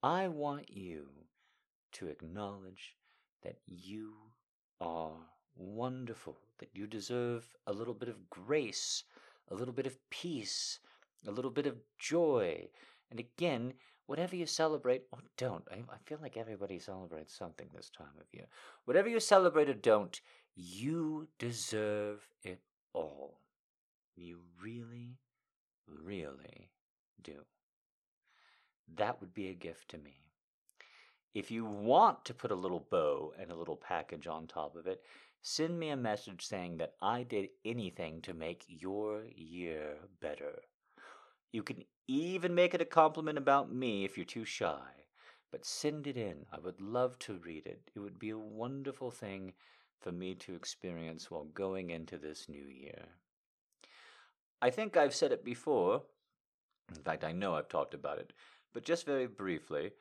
I 0.02 0.28
want 0.28 0.72
you 0.72 1.08
to 1.94 2.08
acknowledge 2.08 2.96
that 3.44 3.58
you 3.66 4.14
are 4.82 5.18
wonderful, 5.56 6.38
that 6.60 6.70
you 6.74 6.88
deserve 6.88 7.48
a 7.68 7.74
little 7.74 7.94
bit 7.94 8.10
of 8.10 8.30
grace, 8.30 9.04
a 9.50 9.56
little 9.56 9.74
bit 9.74 9.86
of 9.86 9.98
peace, 10.10 10.80
a 11.28 11.32
little 11.32 11.52
bit 11.52 11.66
of 11.66 11.78
joy. 12.00 12.68
And 13.12 13.20
again, 13.20 13.74
whatever 14.08 14.36
you 14.36 14.46
celebrate 14.46 15.04
or 15.12 15.20
don't, 15.38 15.64
I, 15.72 15.76
I 15.76 15.98
feel 16.06 16.20
like 16.22 16.38
everybody 16.38 16.80
celebrates 16.80 17.34
something 17.34 17.70
this 17.74 17.90
time 17.90 18.16
of 18.20 18.28
year. 18.32 18.48
Whatever 18.86 19.10
you 19.10 19.20
celebrate 19.20 19.70
or 19.70 19.74
don't, 19.74 20.20
you 20.56 21.28
deserve 21.40 22.28
it 22.44 22.60
all. 22.94 23.40
You 24.16 24.40
really 24.62 25.18
really 25.88 26.70
do. 27.22 27.46
That 28.96 29.20
would 29.22 29.34
be 29.34 29.50
a 29.50 29.54
gift 29.54 29.90
to 29.90 29.98
me. 29.98 30.23
If 31.34 31.52
you 31.52 31.66
want 31.66 32.26
to 32.26 32.34
put 32.34 32.52
a 32.52 32.56
little 32.56 32.86
bow 32.90 33.34
and 33.40 33.52
a 33.52 33.56
little 33.56 33.76
package 33.78 34.28
on 34.28 34.48
top 34.48 34.76
of 34.76 34.88
it, 34.88 35.02
send 35.42 35.80
me 35.80 35.90
a 35.90 35.98
message 35.98 36.46
saying 36.46 36.78
that 36.78 36.94
I 37.02 37.24
did 37.24 37.50
anything 37.66 38.22
to 38.22 38.34
make 38.34 38.66
your 38.68 39.26
year 39.36 39.98
better. 40.22 40.62
You 41.52 41.64
can 41.64 41.84
even 42.08 42.54
make 42.56 42.74
it 42.74 42.82
a 42.82 42.86
compliment 42.86 43.38
about 43.38 43.72
me 43.74 44.06
if 44.06 44.18
you're 44.18 44.26
too 44.26 44.46
shy. 44.46 45.06
but 45.52 45.66
send 45.66 46.08
it 46.08 46.18
in. 46.18 46.48
I 46.52 46.58
would 46.60 46.82
love 46.82 47.20
to 47.20 47.36
read 47.36 47.68
it. 47.68 47.92
It 47.96 48.00
would 48.00 48.18
be 48.18 48.32
a 48.32 48.38
wonderful 48.38 49.12
thing 49.12 49.54
for 50.00 50.12
me 50.12 50.34
to 50.36 50.56
experience 50.56 51.30
while 51.30 51.46
going 51.46 51.92
into 51.92 52.18
this 52.18 52.50
new 52.50 52.66
year. 52.66 53.06
I 54.64 54.72
think 54.72 54.98
I've 54.98 55.14
said 55.14 55.32
it 55.32 55.46
before. 55.46 56.02
In 56.96 57.04
fact, 57.04 57.24
I 57.24 57.34
know 57.34 57.54
I've 57.56 57.70
talked 57.70 57.94
about 57.94 58.18
it, 58.18 58.34
but 58.74 58.84
just 58.84 59.06
very 59.06 59.28
briefly, 59.28 59.92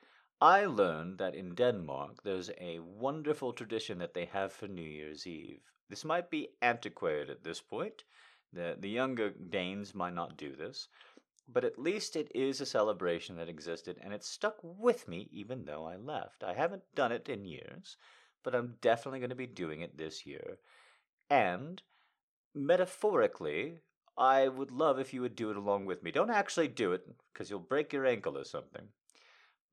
I 0.43 0.65
learned 0.65 1.19
that 1.19 1.35
in 1.35 1.55
Denmark 1.55 2.23
there's 2.23 2.51
a 2.59 2.79
wonderful 2.79 3.53
tradition 3.53 3.97
that 3.99 4.13
they 4.13 4.25
have 4.25 4.51
for 4.51 4.67
New 4.67 4.81
Year's 4.81 5.25
Eve. 5.25 5.61
This 5.89 6.03
might 6.03 6.29
be 6.29 6.49
antiquated 6.61 7.29
at 7.29 7.45
this 7.45 7.61
point. 7.61 8.03
The, 8.51 8.75
the 8.77 8.89
younger 8.89 9.29
Danes 9.29 9.95
might 9.95 10.13
not 10.13 10.35
do 10.35 10.53
this, 10.53 10.89
but 11.47 11.63
at 11.63 11.79
least 11.79 12.17
it 12.17 12.29
is 12.35 12.59
a 12.59 12.65
celebration 12.65 13.37
that 13.37 13.47
existed 13.47 13.97
and 14.01 14.11
it 14.11 14.21
stuck 14.21 14.57
with 14.61 15.07
me 15.07 15.29
even 15.31 15.63
though 15.63 15.85
I 15.85 15.95
left. 15.95 16.43
I 16.43 16.53
haven't 16.55 16.93
done 16.93 17.13
it 17.13 17.29
in 17.29 17.45
years, 17.45 17.95
but 18.43 18.53
I'm 18.53 18.75
definitely 18.81 19.19
going 19.19 19.29
to 19.29 19.37
be 19.37 19.47
doing 19.47 19.79
it 19.79 19.97
this 19.97 20.25
year. 20.25 20.57
And 21.29 21.81
metaphorically, 22.53 23.79
I 24.17 24.49
would 24.49 24.71
love 24.71 24.99
if 24.99 25.13
you 25.13 25.21
would 25.21 25.37
do 25.37 25.51
it 25.51 25.55
along 25.55 25.85
with 25.85 26.03
me. 26.03 26.11
Don't 26.11 26.29
actually 26.29 26.67
do 26.67 26.91
it 26.91 27.07
because 27.31 27.49
you'll 27.49 27.59
break 27.59 27.93
your 27.93 28.05
ankle 28.05 28.37
or 28.37 28.43
something. 28.43 28.89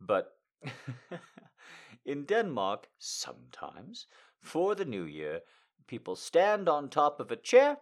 But 0.01 0.37
in 2.05 2.25
Denmark, 2.25 2.89
sometimes, 2.99 4.07
for 4.41 4.75
the 4.75 4.85
new 4.85 5.05
year, 5.05 5.41
people 5.87 6.17
stand 6.17 6.69
on 6.69 6.89
top 6.89 7.21
of 7.21 7.31
a 7.31 7.37
chair 7.37 7.79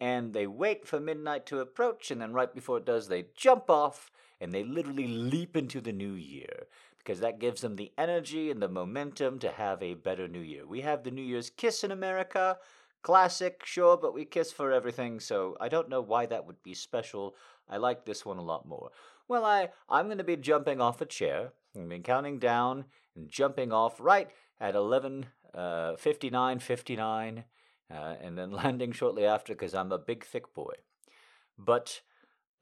and 0.00 0.32
they 0.32 0.46
wait 0.46 0.86
for 0.86 1.00
midnight 1.00 1.44
to 1.46 1.58
approach, 1.60 2.10
and 2.10 2.20
then 2.20 2.32
right 2.32 2.54
before 2.54 2.78
it 2.78 2.84
does, 2.84 3.08
they 3.08 3.26
jump 3.36 3.68
off 3.68 4.10
and 4.40 4.52
they 4.52 4.62
literally 4.62 5.08
leap 5.08 5.56
into 5.56 5.80
the 5.80 5.92
new 5.92 6.12
year 6.12 6.66
because 6.98 7.20
that 7.20 7.40
gives 7.40 7.62
them 7.62 7.76
the 7.76 7.92
energy 7.98 8.50
and 8.50 8.62
the 8.62 8.68
momentum 8.68 9.38
to 9.40 9.50
have 9.50 9.82
a 9.82 9.94
better 9.94 10.28
new 10.28 10.40
year. 10.40 10.66
We 10.66 10.82
have 10.82 11.02
the 11.02 11.10
New 11.10 11.22
Year's 11.22 11.50
kiss 11.50 11.82
in 11.82 11.90
America. 11.90 12.58
Classic, 13.02 13.62
sure, 13.64 13.96
but 13.96 14.12
we 14.12 14.24
kiss 14.24 14.52
for 14.52 14.72
everything, 14.72 15.18
so 15.20 15.56
I 15.60 15.68
don't 15.68 15.88
know 15.88 16.00
why 16.02 16.26
that 16.26 16.46
would 16.46 16.62
be 16.62 16.74
special. 16.74 17.34
I 17.68 17.78
like 17.78 18.04
this 18.04 18.26
one 18.26 18.38
a 18.38 18.42
lot 18.42 18.66
more. 18.66 18.90
Well, 19.28 19.44
I, 19.44 19.68
I'm 19.90 20.06
going 20.06 20.18
to 20.18 20.24
be 20.24 20.36
jumping 20.36 20.80
off 20.80 21.02
a 21.02 21.06
chair. 21.06 21.52
I've 21.76 21.88
been 21.88 22.02
counting 22.02 22.38
down 22.38 22.86
and 23.14 23.28
jumping 23.28 23.72
off 23.72 24.00
right 24.00 24.30
at 24.58 24.74
11, 24.74 25.26
uh, 25.52 25.96
59, 25.96 26.58
59, 26.58 27.44
uh, 27.90 27.94
and 27.94 28.38
then 28.38 28.50
landing 28.52 28.90
shortly 28.92 29.26
after 29.26 29.52
because 29.52 29.74
I'm 29.74 29.92
a 29.92 29.98
big, 29.98 30.24
thick 30.24 30.54
boy. 30.54 30.72
But 31.58 32.00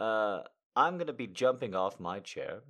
uh, 0.00 0.40
I'm 0.74 0.96
going 0.96 1.06
to 1.06 1.12
be 1.12 1.28
jumping 1.28 1.76
off 1.76 2.00
my 2.00 2.18
chair, 2.18 2.62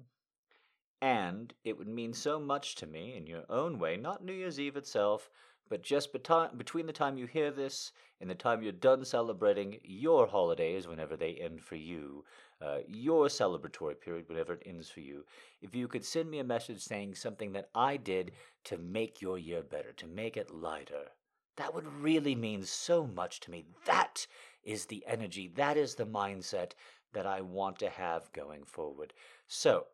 and 1.01 1.55
it 1.65 1.79
would 1.79 1.89
mean 1.89 2.13
so 2.13 2.39
much 2.39 2.75
to 2.77 2.87
me 2.87 3.17
in 3.17 3.27
your 3.27 3.45
own 3.49 3.79
way, 3.79 3.97
not 3.97 4.23
New 4.23 4.35
Year's 4.35 4.61
Eve 4.61 4.77
itself, 4.77 5.31
but 5.69 5.83
just 5.83 6.13
beti- 6.13 6.57
between 6.57 6.87
the 6.87 6.93
time 6.93 7.17
you 7.17 7.27
hear 7.27 7.51
this 7.51 7.93
and 8.21 8.31
the 8.31 8.35
time 8.35 8.63
you're 8.63 8.73
done 8.73 9.05
celebrating 9.05 9.79
your 9.83 10.27
holidays, 10.27 10.87
whenever 10.87 11.17
they 11.17 11.35
end 11.35 11.63
for 11.63 11.77
you, 11.77 12.25
uh, 12.61 12.79
your 12.87 13.27
celebratory 13.27 14.01
period, 14.01 14.29
whatever 14.29 14.55
it 14.55 14.63
ends 14.65 14.89
for 14.89 15.01
you, 15.01 15.25
if 15.61 15.75
you 15.75 15.89
could 15.89 16.05
send 16.05 16.31
me 16.31 16.39
a 16.39 16.45
message 16.45 16.81
saying 16.81 17.15
something 17.15 17.53
that 17.53 17.69
I 17.75 17.97
did 17.97 18.33
to 18.65 18.79
make 18.79 19.21
your 19.21 19.39
year 19.39 19.63
better, 19.63 19.93
to 19.93 20.07
make 20.07 20.37
it 20.37 20.55
lighter, 20.55 21.13
that 21.57 21.75
would 21.75 21.87
really 21.87 22.35
mean 22.35 22.63
so 22.65 23.07
much 23.07 23.41
to 23.41 23.51
me. 23.51 23.65
That 23.85 24.27
is 24.63 24.87
the 24.87 25.05
energy, 25.07 25.51
that 25.57 25.77
is 25.77 25.95
the 25.95 26.07
mindset 26.07 26.73
that 27.13 27.27
I 27.27 27.41
want 27.41 27.79
to 27.79 27.89
have 27.89 28.33
going 28.33 28.65
forward. 28.65 29.13
So, 29.47 29.87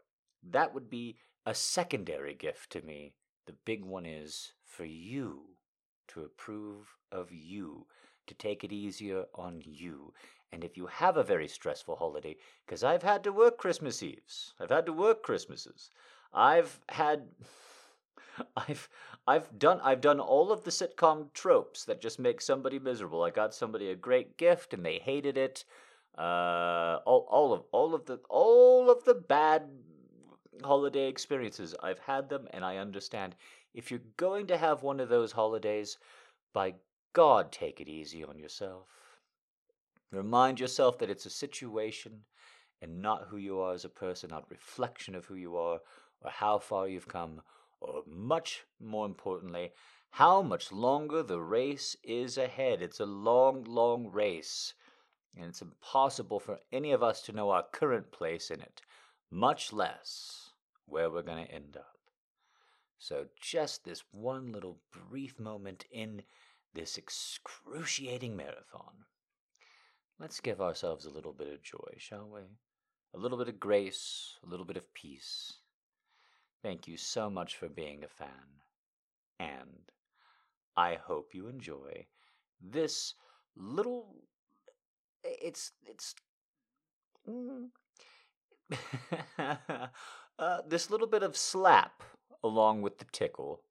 that 0.51 0.75
would 0.75 0.91
be 0.91 1.17
a 1.47 1.55
secondary 1.55 2.35
gift 2.35 2.71
to 2.73 2.83
me. 2.83 3.13
The 3.47 3.55
big 3.65 3.85
one 3.85 4.07
is 4.07 4.53
for 4.65 4.85
you 4.85 5.43
to 6.09 6.23
approve 6.23 6.97
of 7.11 7.31
you, 7.33 7.87
to 8.27 8.35
take 8.35 8.65
it 8.65 8.73
easier 8.73 9.25
on 9.35 9.61
you. 9.65 10.13
And 10.53 10.65
if 10.65 10.77
you 10.77 10.87
have 10.87 11.17
a 11.17 11.23
very 11.23 11.49
stressful 11.49 11.97
holiday, 11.97 12.37
because 12.67 12.85
I've 12.85 13.03
had 13.03 13.25
to 13.25 13.33
work 13.33 13.57
Christmas 13.59 14.03
Eves, 14.03 14.55
I've 14.61 14.71
had 14.71 14.87
to 14.87 14.93
work 14.93 15.23
Christmases, 15.23 15.91
I've 16.33 16.81
had. 16.89 17.29
I've 18.57 18.89
I've 19.27 19.59
done 19.59 19.79
I've 19.83 20.01
done 20.01 20.19
all 20.19 20.53
of 20.53 20.65
the 20.65 20.71
sitcom 20.71 21.33
tropes 21.35 21.85
that 21.85 22.01
just 22.01 22.19
make 22.19 22.41
somebody 22.41 22.79
miserable. 22.79 23.23
I 23.23 23.31
got 23.31 23.55
somebody 23.55 23.91
a 23.91 23.95
great 23.95 24.39
gift 24.39 24.73
and 24.73 24.85
they 24.85 24.99
hated 24.99 25.37
it. 25.37 25.65
Uh, 26.17 26.99
all 27.05 27.27
all 27.31 27.53
of 27.53 27.63
all 27.73 27.95
of 27.95 28.07
the 28.07 28.21
all 28.31 28.91
of 28.91 29.05
the 29.05 29.15
bad 29.15 29.69
holiday 30.65 31.09
experiences 31.09 31.75
I've 31.83 31.99
had 31.99 32.29
them 32.29 32.49
and 32.53 32.65
I 32.65 32.79
understand. 32.79 33.35
If 33.75 33.91
you're 33.91 34.01
going 34.17 34.47
to 34.47 34.57
have 34.57 34.83
one 34.83 35.01
of 35.01 35.09
those 35.09 35.33
holidays, 35.33 35.99
by 36.53 36.75
God, 37.13 37.53
take 37.53 37.81
it 37.81 37.89
easy 37.89 38.25
on 38.25 38.39
yourself. 38.39 38.87
Remind 40.11 40.61
yourself 40.61 40.99
that 40.99 41.11
it's 41.11 41.27
a 41.27 41.31
situation 41.31 42.25
and 42.81 43.01
not 43.01 43.27
who 43.29 43.37
you 43.37 43.61
are 43.61 43.75
as 43.75 43.85
a 43.85 43.89
person, 43.89 44.31
not 44.31 44.51
reflection 44.51 45.15
of 45.15 45.27
who 45.27 45.35
you 45.35 45.57
are 45.57 45.81
or 46.21 46.31
how 46.31 46.59
far 46.59 46.89
you've 46.89 47.09
come, 47.09 47.43
or 47.81 48.03
much 48.07 48.65
more 48.81 49.07
importantly, 49.07 49.73
how 50.11 50.43
much 50.43 50.71
longer 50.71 51.23
the 51.23 51.41
race 51.41 51.97
is 52.03 52.37
ahead. 52.37 52.83
It's 52.83 53.01
a 53.01 53.07
long, 53.07 53.65
long 53.65 54.11
race, 54.11 54.75
and 55.37 55.47
it's 55.47 55.63
impossible 55.63 56.39
for 56.39 56.61
any 56.71 56.93
of 56.93 57.03
us 57.03 57.23
to 57.23 57.33
know 57.33 57.51
our 57.51 57.65
current 57.73 58.13
place 58.13 58.51
in 58.51 58.61
it, 58.61 58.83
much 59.31 59.73
less 59.73 60.51
where 60.87 61.11
we're 61.11 61.23
going 61.23 61.47
to 61.47 61.53
end 61.53 61.77
up. 61.77 61.97
So, 62.99 63.27
just 63.41 63.85
this 63.85 64.05
one 64.13 64.53
little 64.53 64.79
brief 64.93 65.41
moment 65.41 65.87
in 65.91 66.23
this 66.75 66.97
excruciating 66.97 68.37
marathon. 68.37 69.05
Let's 70.19 70.41
give 70.41 70.61
ourselves 70.61 71.05
a 71.05 71.11
little 71.11 71.33
bit 71.33 71.53
of 71.53 71.63
joy, 71.63 71.95
shall 71.99 72.29
we? 72.33 72.43
A 73.15 73.19
little 73.19 73.39
bit 73.39 73.49
of 73.49 73.61
grace, 73.61 74.39
a 74.45 74.49
little 74.49 74.65
bit 74.65 74.77
of 74.77 74.95
peace. 74.95 75.55
Thank 76.63 76.87
you 76.87 76.97
so 76.97 77.29
much 77.29 77.57
for 77.57 77.69
being 77.69 78.05
a 78.05 78.09
fan. 78.09 78.29
And 79.39 79.91
I 80.77 80.95
hope 80.95 81.35
you 81.35 81.49
enjoy 81.49 82.07
this 82.61 83.15
little 83.57 84.15
it's 85.25 85.73
it's 85.85 86.15
mm, 87.29 87.69
uh, 90.39 90.59
this 90.67 90.91
little 90.91 91.07
bit 91.07 91.23
of 91.23 91.37
slap 91.37 92.03
along 92.43 92.83
with 92.83 92.99
the 92.99 93.05
tickle. 93.13 93.63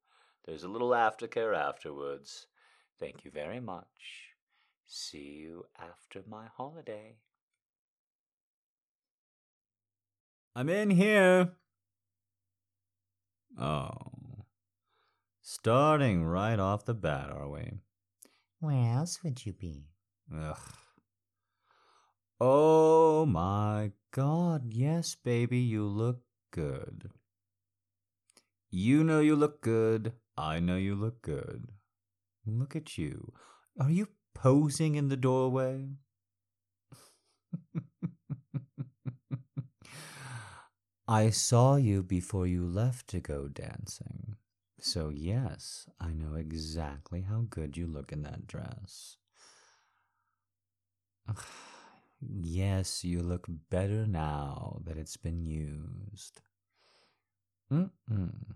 There's 0.44 0.64
a 0.64 0.68
little 0.68 0.90
aftercare 0.90 1.56
afterwards. 1.56 2.46
Thank 2.98 3.24
you 3.24 3.30
very 3.30 3.60
much. 3.60 3.86
See 4.86 5.42
you 5.42 5.64
after 5.78 6.22
my 6.28 6.46
holiday. 6.56 7.16
I'm 10.54 10.68
in 10.68 10.90
here. 10.90 11.52
Oh. 13.58 13.90
Starting 15.40 16.24
right 16.24 16.58
off 16.58 16.84
the 16.84 16.94
bat, 16.94 17.30
are 17.30 17.48
we? 17.48 17.72
Where 18.60 18.94
else 18.94 19.22
would 19.22 19.44
you 19.44 19.52
be? 19.52 19.86
Ugh. 20.34 20.56
Oh 22.40 23.26
my 23.26 23.92
god, 24.10 24.72
yes, 24.72 25.14
baby, 25.14 25.58
you 25.58 25.86
look 25.86 26.20
good. 26.50 27.10
You 28.70 29.04
know 29.04 29.20
you 29.20 29.36
look 29.36 29.60
good. 29.60 30.12
I 30.36 30.58
know 30.60 30.76
you 30.76 30.94
look 30.94 31.22
good. 31.22 31.68
Look 32.46 32.74
at 32.76 32.98
you. 32.98 33.32
Are 33.78 33.90
you 33.90 34.08
posing 34.34 34.94
in 34.96 35.08
the 35.08 35.16
doorway? 35.16 35.88
I 41.08 41.30
saw 41.30 41.76
you 41.76 42.02
before 42.02 42.46
you 42.46 42.64
left 42.66 43.08
to 43.08 43.20
go 43.20 43.48
dancing. 43.48 44.36
So, 44.80 45.10
yes, 45.10 45.86
I 46.00 46.12
know 46.12 46.34
exactly 46.34 47.22
how 47.22 47.44
good 47.48 47.76
you 47.76 47.86
look 47.86 48.12
in 48.12 48.22
that 48.22 48.46
dress. 48.46 49.16
yes, 52.20 53.04
you 53.04 53.22
look 53.22 53.46
better 53.70 54.06
now 54.06 54.80
that 54.84 54.96
it's 54.96 55.16
been 55.16 55.44
used. 55.44 56.40
Mm-mm. 57.72 58.54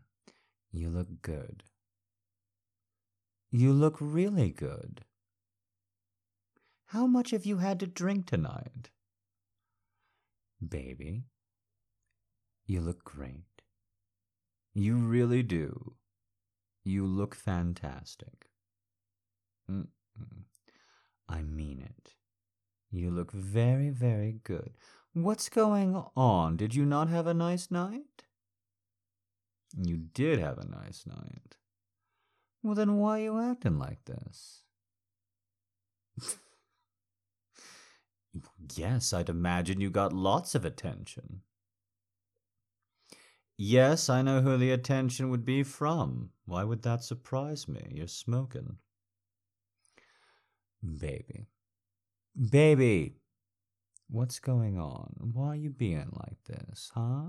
You 0.73 0.90
look 0.90 1.23
good. 1.23 1.62
You 3.50 3.73
look 3.73 3.97
really 4.00 4.50
good. 4.50 5.05
How 6.87 7.07
much 7.07 7.31
have 7.31 7.47
you 7.47 7.59
had 7.59 7.81
to 7.81 7.87
drink 7.87 8.26
tonight? 8.26 8.91
Baby, 10.67 11.25
you 12.67 12.81
look 12.81 13.05
great. 13.05 13.62
You 14.75 14.97
really 14.97 15.43
do. 15.43 15.95
You 16.85 17.07
look 17.07 17.35
fantastic. 17.35 18.50
Mm-mm. 19.71 19.88
I 21.29 21.43
mean 21.43 21.81
it. 21.81 22.15
You 22.91 23.11
look 23.11 23.33
very, 23.33 23.91
very 23.91 24.41
good. 24.45 24.76
What's 25.12 25.49
going 25.49 26.03
on? 26.17 26.57
Did 26.57 26.75
you 26.75 26.85
not 26.85 27.09
have 27.09 27.26
a 27.26 27.35
nice 27.35 27.71
night? 27.71 28.25
You 29.76 29.97
did 29.97 30.38
have 30.38 30.59
a 30.59 30.69
nice 30.69 31.05
night. 31.07 31.57
Well, 32.66 32.75
then 32.75 32.96
why 32.96 33.20
are 33.20 33.23
you 33.23 33.38
acting 33.38 33.78
like 33.78 34.04
this? 34.06 34.64
yes, 38.75 39.12
I'd 39.12 39.28
imagine 39.28 39.80
you 39.80 39.88
got 39.88 40.12
lots 40.12 40.56
of 40.56 40.64
attention. 40.64 41.42
Yes, 43.56 44.11
I 44.11 44.20
know 44.20 44.40
who 44.40 44.56
the 44.56 44.73
attention 44.73 45.30
would 45.30 45.44
be 45.44 45.62
from. 45.62 46.30
Why 46.44 46.64
would 46.64 46.82
that 46.82 47.04
surprise 47.04 47.68
me? 47.68 47.87
You're 47.88 48.08
smoking. 48.08 48.78
Baby. 50.82 51.46
Baby! 52.50 53.20
What's 54.11 54.40
going 54.40 54.76
on? 54.76 55.14
Why 55.32 55.50
are 55.50 55.54
you 55.54 55.70
being 55.70 56.11
like 56.14 56.42
this, 56.49 56.90
huh? 56.96 57.28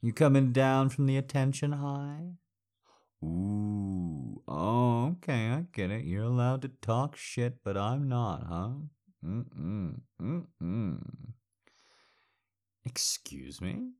You 0.00 0.12
coming 0.12 0.52
down 0.52 0.88
from 0.90 1.06
the 1.06 1.16
attention 1.16 1.72
high? 1.72 2.34
Ooh, 3.22 4.42
oh, 4.48 5.08
okay, 5.16 5.50
I 5.50 5.66
get 5.72 5.90
it. 5.90 6.04
You're 6.04 6.24
allowed 6.24 6.62
to 6.62 6.68
talk 6.68 7.16
shit, 7.16 7.62
but 7.62 7.76
I'm 7.76 8.08
not, 8.08 8.44
huh? 8.48 8.70
Mm-mm, 9.24 10.00
mm-mm. 10.20 11.00
Excuse 12.84 13.60
me? 13.60 13.90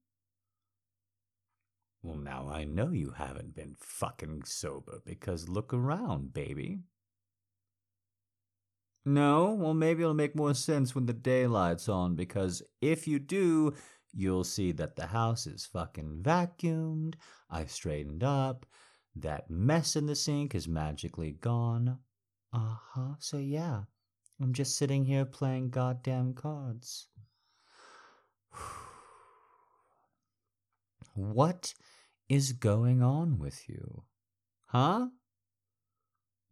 Well, 2.03 2.17
now 2.17 2.49
I 2.49 2.65
know 2.65 2.91
you 2.93 3.11
haven't 3.11 3.55
been 3.55 3.77
fucking 3.79 4.45
sober 4.45 5.03
because 5.05 5.51
look 5.51 5.75
around, 5.75 6.33
baby. 6.33 6.81
No, 9.05 9.53
well, 9.55 9.75
maybe 9.75 10.03
it'll 10.03 10.15
make 10.15 10.35
more 10.35 10.55
sense 10.55 10.95
when 10.95 11.07
the 11.07 11.13
daylight's 11.13 11.89
on 11.89 12.17
because 12.17 12.63
if 12.81 13.07
you 13.07 13.19
do, 13.19 13.75
you'll 14.13 14.45
see 14.45 14.73
that 14.73 14.97
the 14.97 15.07
house 15.07 15.47
is 15.47 15.67
fucking 15.67 16.23
vacuumed. 16.23 17.15
I've 17.51 17.71
straightened 17.71 18.23
up. 18.23 18.67
That 19.17 19.51
mess 19.51 19.97
in 19.97 20.07
the 20.07 20.15
sink 20.15 20.55
is 20.55 20.69
magically 20.69 21.33
gone. 21.33 21.99
Uh 22.53 22.77
huh. 22.93 23.15
So, 23.19 23.39
yeah, 23.39 23.83
I'm 24.41 24.53
just 24.53 24.77
sitting 24.77 25.05
here 25.05 25.25
playing 25.25 25.71
goddamn 25.71 26.35
cards. 26.35 27.09
what 31.15 31.75
is 32.29 32.53
going 32.53 33.03
on 33.03 33.39
with 33.39 33.69
you? 33.69 34.05
Huh? 34.67 35.09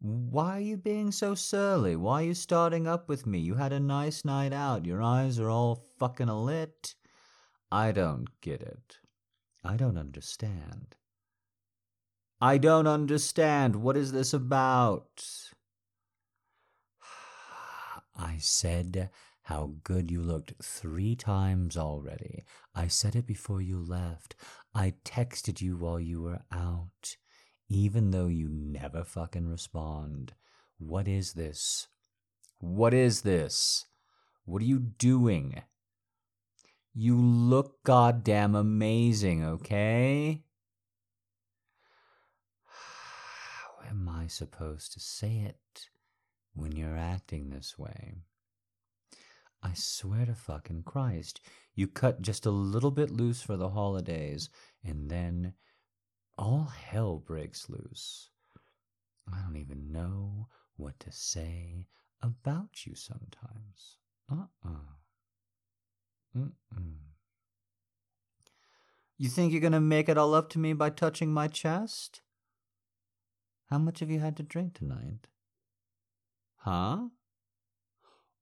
Why 0.01 0.57
are 0.57 0.61
you 0.61 0.77
being 0.77 1.11
so 1.11 1.35
surly? 1.35 1.95
Why 1.95 2.21
are 2.21 2.27
you 2.27 2.33
starting 2.33 2.87
up 2.87 3.09
with 3.09 3.25
me? 3.25 3.39
You 3.39 3.55
had 3.55 3.73
a 3.73 3.79
nice 3.79 4.23
night 4.23 4.53
out. 4.53 4.85
Your 4.85 5.01
eyes 5.01 5.39
are 5.39 5.49
all 5.49 5.83
fucking 5.97 6.27
lit. 6.27 6.95
I 7.71 7.91
don't 7.91 8.27
get 8.41 8.61
it. 8.61 8.97
I 9.63 9.75
don't 9.75 9.97
understand. 9.97 10.95
I 12.41 12.57
don't 12.57 12.87
understand. 12.87 13.77
What 13.77 13.97
is 13.97 14.11
this 14.11 14.33
about? 14.33 15.23
I 18.15 18.37
said 18.37 19.09
how 19.43 19.73
good 19.83 20.11
you 20.11 20.21
looked 20.21 20.53
three 20.63 21.15
times 21.15 21.75
already. 21.75 22.43
I 22.75 22.87
said 22.87 23.15
it 23.15 23.25
before 23.25 23.61
you 23.61 23.79
left. 23.79 24.35
I 24.75 24.93
texted 25.03 25.59
you 25.59 25.75
while 25.75 25.99
you 25.99 26.21
were 26.21 26.41
out, 26.51 27.17
even 27.67 28.11
though 28.11 28.27
you 28.27 28.47
never 28.47 29.03
fucking 29.03 29.47
respond. 29.47 30.33
What 30.77 31.07
is 31.07 31.33
this? 31.33 31.87
What 32.59 32.93
is 32.93 33.21
this? 33.21 33.85
What 34.45 34.61
are 34.61 34.65
you 34.65 34.79
doing? 34.79 35.63
You 36.93 37.17
look 37.17 37.83
goddamn 37.83 38.55
amazing, 38.55 39.43
okay? 39.43 40.43
How 42.65 43.78
am 43.89 44.07
I 44.07 44.27
supposed 44.27 44.93
to 44.93 44.99
say 44.99 45.39
it 45.39 45.89
when 46.53 46.73
you're 46.73 46.97
acting 46.97 47.49
this 47.49 47.77
way? 47.77 48.15
I 49.61 49.73
swear 49.73 50.25
to 50.25 50.35
fucking 50.35 50.83
Christ, 50.83 51.41
you 51.75 51.87
cut 51.87 52.21
just 52.21 52.45
a 52.45 52.51
little 52.51 52.91
bit 52.91 53.11
loose 53.11 53.41
for 53.41 53.57
the 53.57 53.69
holidays, 53.69 54.49
and 54.83 55.09
then 55.09 55.53
all 56.37 56.65
hell 56.65 57.17
breaks 57.17 57.69
loose. 57.69 58.29
I 59.31 59.41
don't 59.41 59.57
even 59.57 59.91
know 59.91 60.47
what 60.77 60.99
to 61.01 61.11
say 61.11 61.87
about 62.21 62.85
you 62.85 62.95
sometimes. 62.95 63.97
Uh 64.31 64.35
uh-uh. 64.65 64.69
uh 64.69 66.37
Mm-mm. 66.37 66.93
You 69.17 69.27
think 69.27 69.51
you're 69.51 69.61
gonna 69.61 69.81
make 69.81 70.07
it 70.07 70.17
all 70.17 70.33
up 70.33 70.49
to 70.51 70.59
me 70.59 70.73
by 70.73 70.89
touching 70.91 71.33
my 71.33 71.47
chest? 71.47 72.21
How 73.69 73.77
much 73.77 73.99
have 73.99 74.09
you 74.09 74.19
had 74.19 74.35
to 74.37 74.43
drink 74.43 74.73
tonight? 74.73 75.27
Huh? 76.57 77.09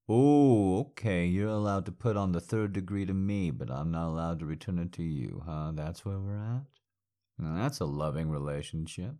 Oh, 0.08 0.80
okay, 0.80 1.26
you're 1.26 1.50
allowed 1.50 1.86
to 1.88 1.92
put 1.92 2.16
on 2.16 2.32
the 2.32 2.40
third 2.40 2.72
degree 2.72 3.06
to 3.06 3.14
me, 3.14 3.52
but 3.52 3.70
I'm 3.70 3.92
not 3.92 4.08
allowed 4.08 4.40
to 4.40 4.46
return 4.46 4.80
it 4.80 4.94
to 4.94 5.04
you, 5.04 5.44
huh? 5.46 5.74
That's 5.76 6.06
where 6.06 6.18
we're 6.18 6.38
at? 6.38 6.64
Now, 7.38 7.58
that's 7.58 7.82
a 7.82 7.86
loving 7.86 8.30
relationship. 8.30 9.16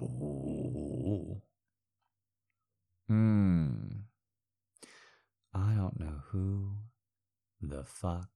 Oh. 0.00 1.40
Hmm. 3.08 3.72
I 5.54 5.74
don't 5.74 5.98
know 5.98 6.22
who 6.28 6.72
the 7.60 7.84
fuck 7.84 8.28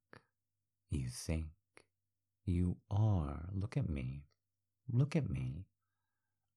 you 0.91 1.09
think 1.11 1.47
you 2.47 2.79
are. 2.91 3.51
Look 3.53 3.77
at 3.77 3.91
me. 3.91 4.25
Look 4.91 5.15
at 5.15 5.29
me. 5.29 5.67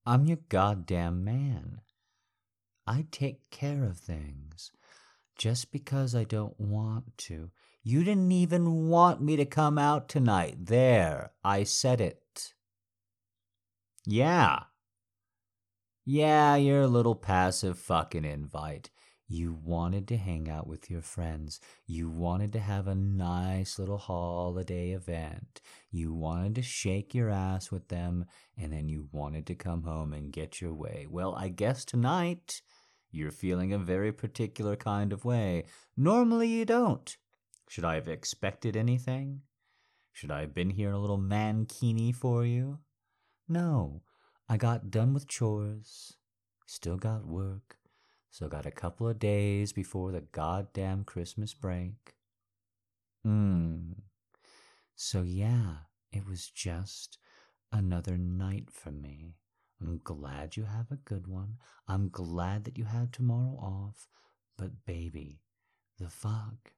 I'm 0.10 0.26
your 0.26 0.40
goddamn 0.50 1.24
man. 1.24 1.82
I 2.88 3.06
take 3.12 3.52
care 3.52 3.84
of 3.84 4.00
things. 4.00 4.72
Just 5.38 5.72
because 5.72 6.16
I 6.16 6.24
don't 6.24 6.60
want 6.60 7.16
to. 7.30 7.52
You 7.84 8.04
didn't 8.04 8.32
even 8.32 8.88
want 8.88 9.22
me 9.22 9.36
to 9.36 9.46
come 9.46 9.78
out 9.78 10.10
tonight. 10.10 10.66
There, 10.66 11.34
I 11.44 11.64
said 11.64 12.02
it. 12.02 12.56
Yeah. 14.04 14.64
Yeah, 16.08 16.56
you're 16.56 16.82
a 16.82 16.88
little 16.88 17.14
passive 17.14 17.78
fucking 17.78 18.26
invite. 18.26 18.90
You 19.32 19.60
wanted 19.64 20.08
to 20.08 20.18
hang 20.18 20.50
out 20.50 20.66
with 20.66 20.90
your 20.90 21.04
friends. 21.04 21.60
You 21.86 22.10
wanted 22.10 22.52
to 22.54 22.60
have 22.60 22.88
a 22.88 22.96
nice 22.96 23.78
little 23.78 24.00
holiday 24.00 24.90
event. 24.90 25.62
You 25.92 26.16
wanted 26.16 26.56
to 26.56 26.64
shake 26.64 27.14
your 27.14 27.30
ass 27.30 27.70
with 27.70 27.90
them, 27.90 28.26
and 28.58 28.74
then 28.74 28.90
you 28.90 29.08
wanted 29.12 29.46
to 29.46 29.54
come 29.54 29.84
home 29.84 30.14
and 30.14 30.34
get 30.34 30.60
your 30.60 30.74
way. 30.74 31.06
Well, 31.08 31.36
I 31.36 31.50
guess 31.50 31.86
tonight 31.86 32.64
you're 33.12 33.30
feeling 33.30 33.72
a 33.72 33.78
very 33.78 34.12
particular 34.12 34.76
kind 34.76 35.14
of 35.14 35.26
way. 35.26 35.66
Normally 35.96 36.48
you 36.48 36.66
don't. 36.66 37.16
Should 37.70 37.86
I 37.86 37.96
have 37.96 38.08
expected 38.08 38.76
anything? 38.76 39.42
Should 40.12 40.32
I 40.32 40.42
have 40.42 40.56
been 40.56 40.72
here 40.72 40.92
a 40.92 40.98
little 40.98 41.20
mankini 41.20 42.16
for 42.16 42.44
you? 42.46 42.80
No, 43.48 44.02
I 44.50 44.58
got 44.58 44.90
done 44.90 45.14
with 45.14 45.28
chores. 45.28 46.18
Still 46.66 46.98
got 46.98 47.28
work. 47.28 47.79
So 48.32 48.48
got 48.48 48.66
a 48.66 48.72
couple 48.72 49.08
of 49.08 49.20
days 49.20 49.74
before 49.74 50.12
the 50.12 50.22
goddamn 50.22 51.04
Christmas 51.04 51.54
break. 51.54 52.14
Hmm. 53.24 53.94
So 54.96 55.24
yeah, 55.24 55.76
it 56.12 56.28
was 56.28 56.50
just 56.50 57.18
another 57.72 58.18
night 58.18 58.70
for 58.72 58.92
me. 58.92 59.36
I'm 59.82 60.02
glad 60.04 60.58
you 60.58 60.64
have 60.64 60.92
a 60.92 60.98
good 60.98 61.28
one. 61.28 61.56
I'm 61.88 62.10
glad 62.10 62.66
that 62.66 62.78
you 62.78 62.86
had 62.86 63.14
tomorrow 63.14 63.58
off. 63.62 64.08
But 64.58 64.86
baby, 64.86 65.42
the 65.98 66.10
fuck. 66.10 66.74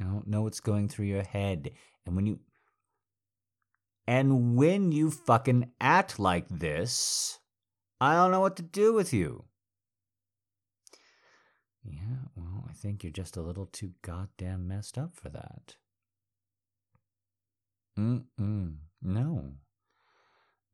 I 0.00 0.04
don't 0.04 0.26
know 0.26 0.42
what's 0.42 0.60
going 0.60 0.88
through 0.88 1.06
your 1.06 1.22
head. 1.22 1.70
And 2.04 2.16
when 2.16 2.26
you 2.26 2.40
and 4.06 4.56
when 4.56 4.92
you 4.92 5.10
fucking 5.10 5.70
act 5.80 6.18
like 6.18 6.46
this, 6.50 7.38
I 8.00 8.14
don't 8.14 8.30
know 8.30 8.40
what 8.40 8.56
to 8.56 8.62
do 8.62 8.92
with 8.92 9.14
you. 9.14 9.44
Yeah, 11.84 12.28
well, 12.34 12.64
I 12.68 12.72
think 12.72 13.04
you're 13.04 13.12
just 13.12 13.36
a 13.36 13.42
little 13.42 13.66
too 13.66 13.92
goddamn 14.02 14.66
messed 14.66 14.96
up 14.96 15.14
for 15.14 15.28
that. 15.28 15.76
Mm-mm. 17.98 18.76
No. 19.02 19.52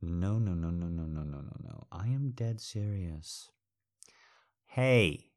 No, 0.01 0.39
no, 0.39 0.53
no, 0.53 0.69
no, 0.69 0.87
no, 0.87 1.03
no, 1.03 1.23
no, 1.23 1.39
no, 1.41 1.55
no. 1.63 1.87
I 1.91 2.07
am 2.07 2.31
dead 2.31 2.59
serious. 2.61 3.49
Hey, 4.67 5.31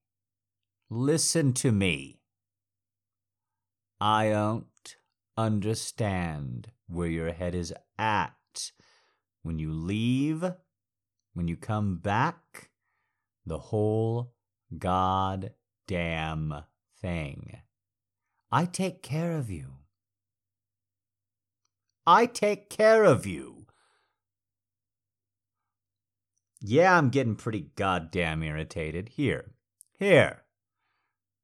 listen 0.88 1.52
to 1.54 1.72
me. 1.72 2.20
I 4.00 4.30
don't 4.30 4.96
understand 5.36 6.70
where 6.86 7.08
your 7.08 7.32
head 7.32 7.54
is 7.54 7.74
at. 7.98 8.72
When 9.42 9.58
you 9.58 9.72
leave, 9.72 10.44
when 11.34 11.48
you 11.48 11.56
come 11.56 11.96
back, 11.96 12.70
the 13.44 13.58
whole 13.58 14.32
God 14.78 15.52
damn 15.86 16.64
thing. 17.00 17.58
I 18.50 18.64
take 18.66 19.02
care 19.02 19.32
of 19.32 19.50
you. 19.50 19.74
I 22.06 22.26
take 22.26 22.70
care 22.70 23.04
of 23.04 23.26
you. 23.26 23.66
Yeah, 26.60 26.96
I'm 26.96 27.10
getting 27.10 27.36
pretty 27.36 27.66
goddamn 27.76 28.42
irritated. 28.42 29.10
Here. 29.10 29.52
Here. 29.98 30.42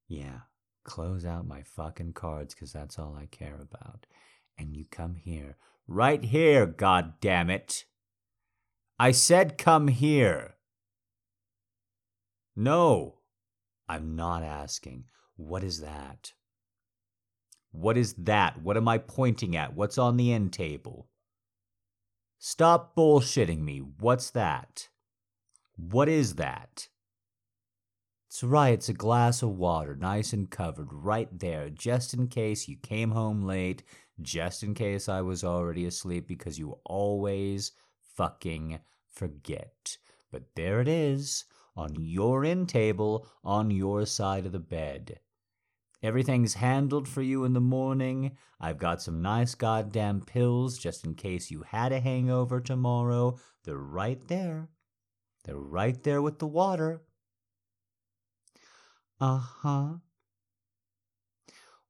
Yeah, 0.08 0.40
close 0.84 1.24
out 1.24 1.46
my 1.46 1.62
fucking 1.62 2.14
cards 2.14 2.54
because 2.54 2.72
that's 2.72 2.98
all 2.98 3.16
I 3.16 3.26
care 3.26 3.60
about. 3.60 4.06
And 4.58 4.74
you 4.74 4.86
come 4.90 5.14
here. 5.14 5.56
Right 5.86 6.24
here, 6.24 6.66
god 6.66 7.20
damn 7.20 7.50
it. 7.50 7.84
I 8.98 9.12
said 9.12 9.56
come 9.56 9.88
here. 9.88 10.56
No, 12.56 13.19
I'm 13.90 14.14
not 14.14 14.44
asking. 14.44 15.06
What 15.34 15.64
is 15.64 15.80
that? 15.80 16.32
What 17.72 17.96
is 17.96 18.14
that? 18.14 18.62
What 18.62 18.76
am 18.76 18.86
I 18.86 18.98
pointing 18.98 19.56
at? 19.56 19.74
What's 19.74 19.98
on 19.98 20.16
the 20.16 20.32
end 20.32 20.52
table? 20.52 21.08
Stop 22.38 22.94
bullshitting 22.94 23.58
me. 23.58 23.78
What's 23.78 24.30
that? 24.30 24.90
What 25.74 26.08
is 26.08 26.36
that? 26.36 26.86
It's 28.28 28.44
right, 28.44 28.74
it's 28.74 28.88
a 28.88 28.92
glass 28.92 29.42
of 29.42 29.58
water, 29.58 29.96
nice 29.96 30.32
and 30.32 30.48
covered, 30.48 30.92
right 30.92 31.28
there, 31.36 31.68
just 31.68 32.14
in 32.14 32.28
case 32.28 32.68
you 32.68 32.76
came 32.76 33.10
home 33.10 33.42
late, 33.42 33.82
just 34.22 34.62
in 34.62 34.72
case 34.72 35.08
I 35.08 35.20
was 35.22 35.42
already 35.42 35.84
asleep, 35.84 36.28
because 36.28 36.60
you 36.60 36.78
always 36.84 37.72
fucking 38.14 38.78
forget. 39.10 39.96
But 40.30 40.44
there 40.54 40.80
it 40.80 40.86
is, 40.86 41.44
on 41.76 41.94
your 41.96 42.44
end 42.44 42.68
table, 42.68 43.26
on 43.44 43.70
your 43.70 44.06
side 44.06 44.46
of 44.46 44.52
the 44.52 44.58
bed. 44.58 45.20
Everything's 46.02 46.54
handled 46.54 47.06
for 47.06 47.20
you 47.20 47.44
in 47.44 47.52
the 47.52 47.60
morning. 47.60 48.36
I've 48.58 48.78
got 48.78 49.02
some 49.02 49.20
nice 49.20 49.54
goddamn 49.54 50.22
pills 50.22 50.78
just 50.78 51.04
in 51.04 51.14
case 51.14 51.50
you 51.50 51.62
had 51.62 51.92
a 51.92 52.00
hangover 52.00 52.60
tomorrow. 52.60 53.38
They're 53.64 53.76
right 53.76 54.26
there. 54.28 54.70
They're 55.44 55.56
right 55.56 56.02
there 56.02 56.22
with 56.22 56.38
the 56.38 56.46
water. 56.46 57.02
Uh 59.20 59.38
huh. 59.38 59.94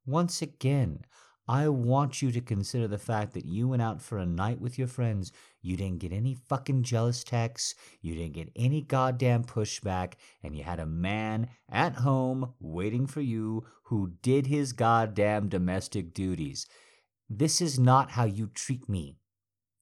Once 0.05 0.41
again, 0.41 1.05
I 1.47 1.67
want 1.69 2.21
you 2.21 2.31
to 2.31 2.41
consider 2.41 2.87
the 2.87 2.97
fact 2.97 3.33
that 3.33 3.45
you 3.45 3.67
went 3.67 3.81
out 3.81 4.01
for 4.01 4.17
a 4.17 4.25
night 4.25 4.61
with 4.61 4.77
your 4.77 4.87
friends. 4.87 5.31
You 5.61 5.75
didn't 5.75 5.99
get 5.99 6.13
any 6.13 6.35
fucking 6.35 6.83
jealous 6.83 7.23
texts. 7.23 7.75
You 8.01 8.15
didn't 8.15 8.33
get 8.33 8.51
any 8.55 8.81
goddamn 8.81 9.43
pushback. 9.43 10.13
And 10.43 10.55
you 10.55 10.63
had 10.63 10.79
a 10.79 10.85
man 10.85 11.49
at 11.69 11.95
home 11.95 12.53
waiting 12.59 13.07
for 13.07 13.21
you 13.21 13.65
who 13.83 14.13
did 14.21 14.47
his 14.47 14.71
goddamn 14.71 15.49
domestic 15.49 16.13
duties. 16.13 16.67
This 17.29 17.59
is 17.61 17.79
not 17.79 18.11
how 18.11 18.25
you 18.25 18.47
treat 18.47 18.87
me. 18.87 19.17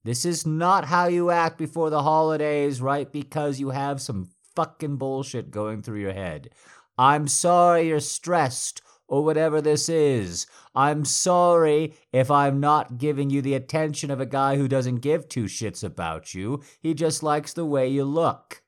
This 0.04 0.24
is 0.26 0.46
not 0.46 0.86
how 0.86 1.08
you 1.08 1.30
act 1.30 1.58
before 1.58 1.90
the 1.90 2.04
holidays, 2.04 2.82
right? 2.82 3.12
Because 3.12 3.60
you 3.60 3.72
have 3.72 4.02
some 4.02 4.30
fucking 4.56 4.98
bullshit 4.98 5.52
going 5.52 5.82
through 5.82 6.00
your 6.00 6.14
head. 6.14 6.50
I'm 6.98 7.28
sorry 7.28 7.88
you're 7.88 8.00
stressed 8.00 8.82
or 9.10 9.26
whatever 9.26 9.60
this 9.60 9.90
is. 9.90 10.48
I'm 10.74 11.04
sorry 11.04 11.96
if 12.14 12.32
I'm 12.32 12.60
not 12.60 12.98
giving 12.98 13.30
you 13.30 13.42
the 13.42 13.56
attention 13.56 14.12
of 14.12 14.22
a 14.22 14.26
guy 14.26 14.56
who 14.56 14.68
doesn't 14.68 14.98
give 14.98 15.28
two 15.28 15.46
shits 15.46 15.84
about 15.84 16.34
you. 16.34 16.62
He 16.80 16.94
just 16.94 17.22
likes 17.24 17.52
the 17.52 17.66
way 17.66 17.88
you 17.88 18.06
look. 18.06 18.62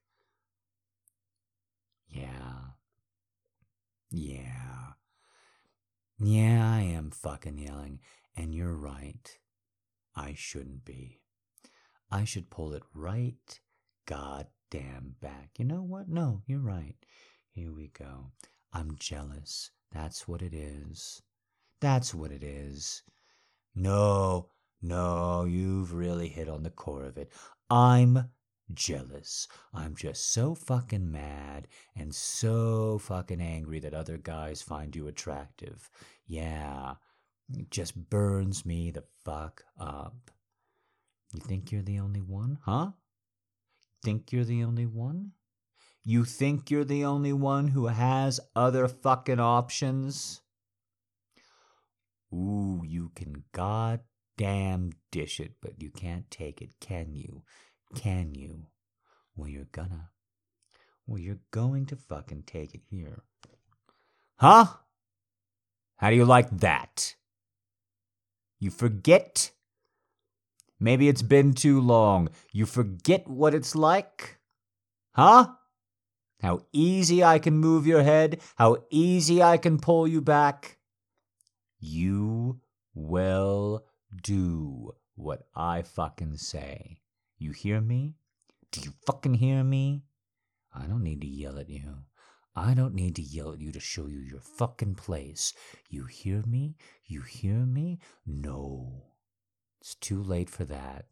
Yeah. 2.10 2.28
Yeah. 4.10 4.94
Yeah, 6.20 6.70
I 6.70 6.82
am 6.82 7.10
fucking 7.10 7.58
yelling, 7.58 8.00
and 8.36 8.54
you're 8.54 8.76
right. 8.76 9.38
I 10.16 10.34
shouldn't 10.36 10.84
be. 10.84 11.22
I 12.12 12.26
should 12.26 12.50
pull 12.50 12.74
it 12.74 12.84
right 12.94 13.60
goddamn 14.06 15.16
back. 15.22 15.52
You 15.58 15.66
know 15.66 15.82
what? 15.82 16.10
No, 16.10 16.42
you're 16.46 16.60
right. 16.60 16.96
Here 17.54 17.72
we 17.72 17.88
go. 17.88 18.32
I'm 18.74 18.96
jealous. 19.00 19.72
That's 19.92 20.28
what 20.28 20.42
it 20.42 20.54
is. 20.54 21.22
That's 21.80 22.14
what 22.14 22.32
it 22.32 22.44
is. 22.44 23.04
No, 23.76 24.50
no, 24.82 25.46
you've 25.46 25.94
really 25.94 26.30
hit 26.30 26.48
on 26.50 26.64
the 26.64 26.70
core 26.70 27.04
of 27.04 27.18
it. 27.18 27.32
I'm 27.70 28.30
jealous. 28.74 29.48
I'm 29.74 29.96
just 29.96 30.32
so 30.32 30.56
fucking 30.56 31.12
mad 31.12 31.68
and 31.96 32.14
so 32.14 32.98
fucking 33.00 33.42
angry 33.42 33.80
that 33.80 33.94
other 33.94 34.18
guys 34.18 34.62
find 34.62 34.96
you 34.96 35.08
attractive. 35.08 35.90
Yeah, 36.26 36.96
it 37.58 37.70
just 37.70 38.10
burns 38.10 38.66
me 38.66 38.92
the 38.92 39.04
fuck 39.26 39.64
up. 39.80 40.32
You 41.34 41.40
think 41.42 41.72
you're 41.72 41.82
the 41.82 42.00
only 42.00 42.22
one, 42.22 42.60
huh? 42.64 42.92
Think 44.04 44.32
you're 44.32 44.46
the 44.46 44.64
only 44.64 44.86
one? 44.86 45.32
You 46.04 46.26
think 46.26 46.72
you're 46.72 46.84
the 46.84 47.06
only 47.06 47.34
one 47.34 47.70
who 47.70 47.88
has 47.88 48.40
other 48.56 48.88
fucking 48.88 49.40
options? 49.40 50.42
Ooh, 52.34 52.82
you 52.84 53.12
can 53.16 53.44
goddamn 53.52 54.94
dish 55.12 55.40
it, 55.40 55.54
but 55.62 55.82
you 55.82 55.92
can't 55.92 56.32
take 56.32 56.62
it, 56.62 56.80
can 56.80 57.14
you? 57.14 57.44
Can 57.94 58.34
you? 58.34 58.68
Well, 59.36 59.50
you're 59.50 59.68
gonna. 59.72 60.10
Well, 61.06 61.20
you're 61.20 61.42
going 61.52 61.86
to 61.88 61.96
fucking 61.96 62.44
take 62.48 62.74
it 62.74 62.82
here. 62.90 63.24
Huh? 64.38 64.66
How 65.98 66.10
do 66.10 66.16
you 66.16 66.26
like 66.26 66.50
that? 66.62 67.16
You 68.60 68.72
forget? 68.72 69.52
Maybe 70.80 71.10
it's 71.10 71.22
been 71.22 71.54
too 71.54 71.80
long. 71.80 72.30
You 72.52 72.66
forget 72.66 73.28
what 73.28 73.54
it's 73.54 73.76
like? 73.76 74.40
Huh? 75.14 75.50
How 76.42 76.66
easy 76.74 77.24
I 77.24 77.40
can 77.40 77.58
move 77.58 77.86
your 77.86 78.04
head, 78.04 78.42
how 78.56 78.78
easy 78.90 79.42
I 79.42 79.58
can 79.58 79.80
pull 79.80 80.08
you 80.08 80.22
back. 80.22 80.78
You 81.80 82.60
will 82.94 83.86
do 84.24 84.96
what 85.16 85.48
I 85.56 85.82
fucking 85.84 86.38
say. 86.38 87.02
You 87.38 87.52
hear 87.52 87.82
me? 87.82 88.16
Do 88.72 88.82
you 88.82 88.94
fucking 89.06 89.36
hear 89.36 89.64
me? 89.64 90.04
I 90.74 90.86
don't 90.86 91.04
need 91.04 91.22
to 91.22 91.28
yell 91.28 91.60
at 91.60 91.70
you. 91.70 92.04
I 92.56 92.74
don't 92.74 92.94
need 92.94 93.16
to 93.16 93.22
yell 93.22 93.54
at 93.54 93.60
you 93.60 93.72
to 93.72 93.80
show 93.80 94.08
you 94.08 94.20
your 94.20 94.40
fucking 94.40 94.96
place. 94.96 95.54
You 95.90 96.06
hear 96.06 96.44
me? 96.46 96.76
You 97.06 97.22
hear 97.22 97.66
me? 97.66 98.00
No. 98.26 99.04
It's 99.80 99.96
too 99.96 100.22
late 100.22 100.50
for 100.50 100.66
that. 100.66 101.06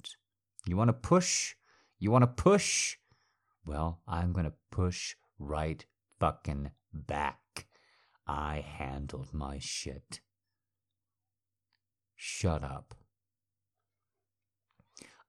You 0.65 0.78
want 0.78 0.89
to 0.89 0.94
push? 0.94 1.56
You 1.98 2.12
want 2.12 2.24
to 2.24 2.28
push? 2.28 2.98
Well, 3.65 4.02
I'm 4.08 4.34
going 4.34 4.45
to 4.45 4.54
push 4.72 5.15
right 5.38 5.86
fucking 6.19 6.72
back. 6.93 7.67
I 8.28 8.63
handled 8.65 9.34
my 9.34 9.58
shit. 9.60 10.22
Shut 12.15 12.63
up. 12.63 12.95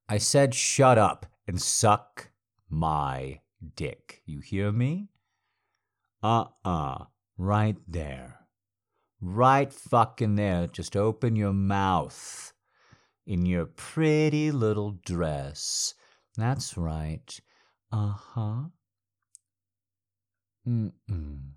I 0.09 0.19
said 0.19 0.55
shut 0.55 0.99
up 0.99 1.27
and 1.47 1.61
suck 1.63 2.31
my 2.69 3.41
dick. 3.77 4.23
You 4.27 4.41
hear 4.41 4.73
me? 4.73 5.09
Uh 6.23 6.47
uh. 6.65 7.05
Right 7.39 7.77
there. 7.87 8.41
Right 9.21 9.73
fucking 9.73 10.35
there. 10.35 10.67
Just 10.67 10.97
open 10.97 11.37
your 11.37 11.53
mouth 11.53 12.53
in 13.27 13.47
your 13.47 13.67
pretty 13.67 14.51
little 14.51 14.99
dress. 15.05 15.95
That's 16.37 16.77
right. 16.77 17.41
Uh 17.93 18.15
huh. 18.17 18.71
Mm-mm. 20.67 21.53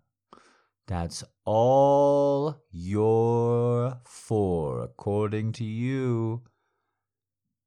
That's 0.87 1.23
all 1.45 2.63
you're 2.71 3.99
for, 4.05 4.81
according 4.83 5.53
to 5.53 5.63
you. 5.65 6.43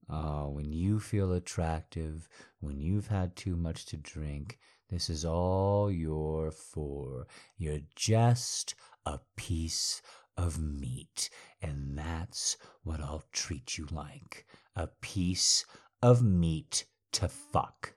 Oh, 0.08 0.50
when 0.50 0.72
you 0.72 1.00
feel 1.00 1.32
attractive, 1.32 2.28
when 2.60 2.80
you've 2.80 3.08
had 3.08 3.36
too 3.36 3.56
much 3.56 3.86
to 3.86 3.96
drink, 3.96 4.58
this 4.88 5.10
is 5.10 5.24
all 5.24 5.90
you're 5.90 6.50
for. 6.50 7.26
You're 7.56 7.82
just 7.94 8.74
a 9.04 9.20
piece 9.36 10.02
of 10.36 10.60
meat, 10.60 11.30
and 11.60 11.98
that's 11.98 12.56
what 12.82 13.00
I'll 13.00 13.24
treat 13.32 13.78
you 13.78 13.86
like 13.90 14.46
a 14.74 14.86
piece 14.86 15.64
of 16.02 16.22
meat 16.22 16.84
to 17.12 17.28
fuck. 17.28 17.95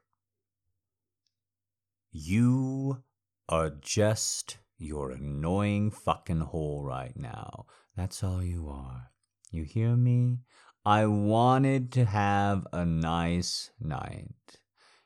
You 2.11 3.03
are 3.47 3.69
just 3.69 4.57
your 4.79 5.11
annoying 5.11 5.91
fucking 5.91 6.39
hole 6.39 6.83
right 6.83 7.15
now. 7.15 7.65
That's 7.95 8.23
all 8.23 8.43
you 8.43 8.67
are. 8.67 9.11
You 9.51 9.63
hear 9.63 9.95
me? 9.95 10.39
I 10.83 11.05
wanted 11.05 11.91
to 11.93 12.05
have 12.05 12.65
a 12.73 12.85
nice 12.85 13.69
night. 13.79 14.59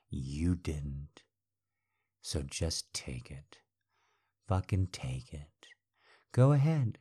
You 0.08 0.54
didn't. 0.54 1.22
So 2.22 2.42
just 2.42 2.92
take 2.94 3.30
it. 3.30 3.58
Fucking 4.48 4.88
take 4.92 5.34
it. 5.34 5.66
Go 6.32 6.52
ahead. 6.52 6.98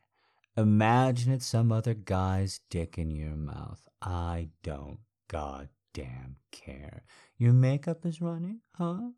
Imagine 0.58 1.32
it's 1.32 1.46
some 1.46 1.72
other 1.72 1.94
guy's 1.94 2.60
dick 2.70 2.98
in 2.98 3.10
your 3.10 3.36
mouth. 3.36 3.82
I 4.02 4.50
don't 4.64 5.00
goddamn 5.30 6.38
care. 6.52 7.06
Your 7.38 7.54
makeup 7.54 8.06
is 8.06 8.22
running, 8.22 8.60
huh? 8.76 9.12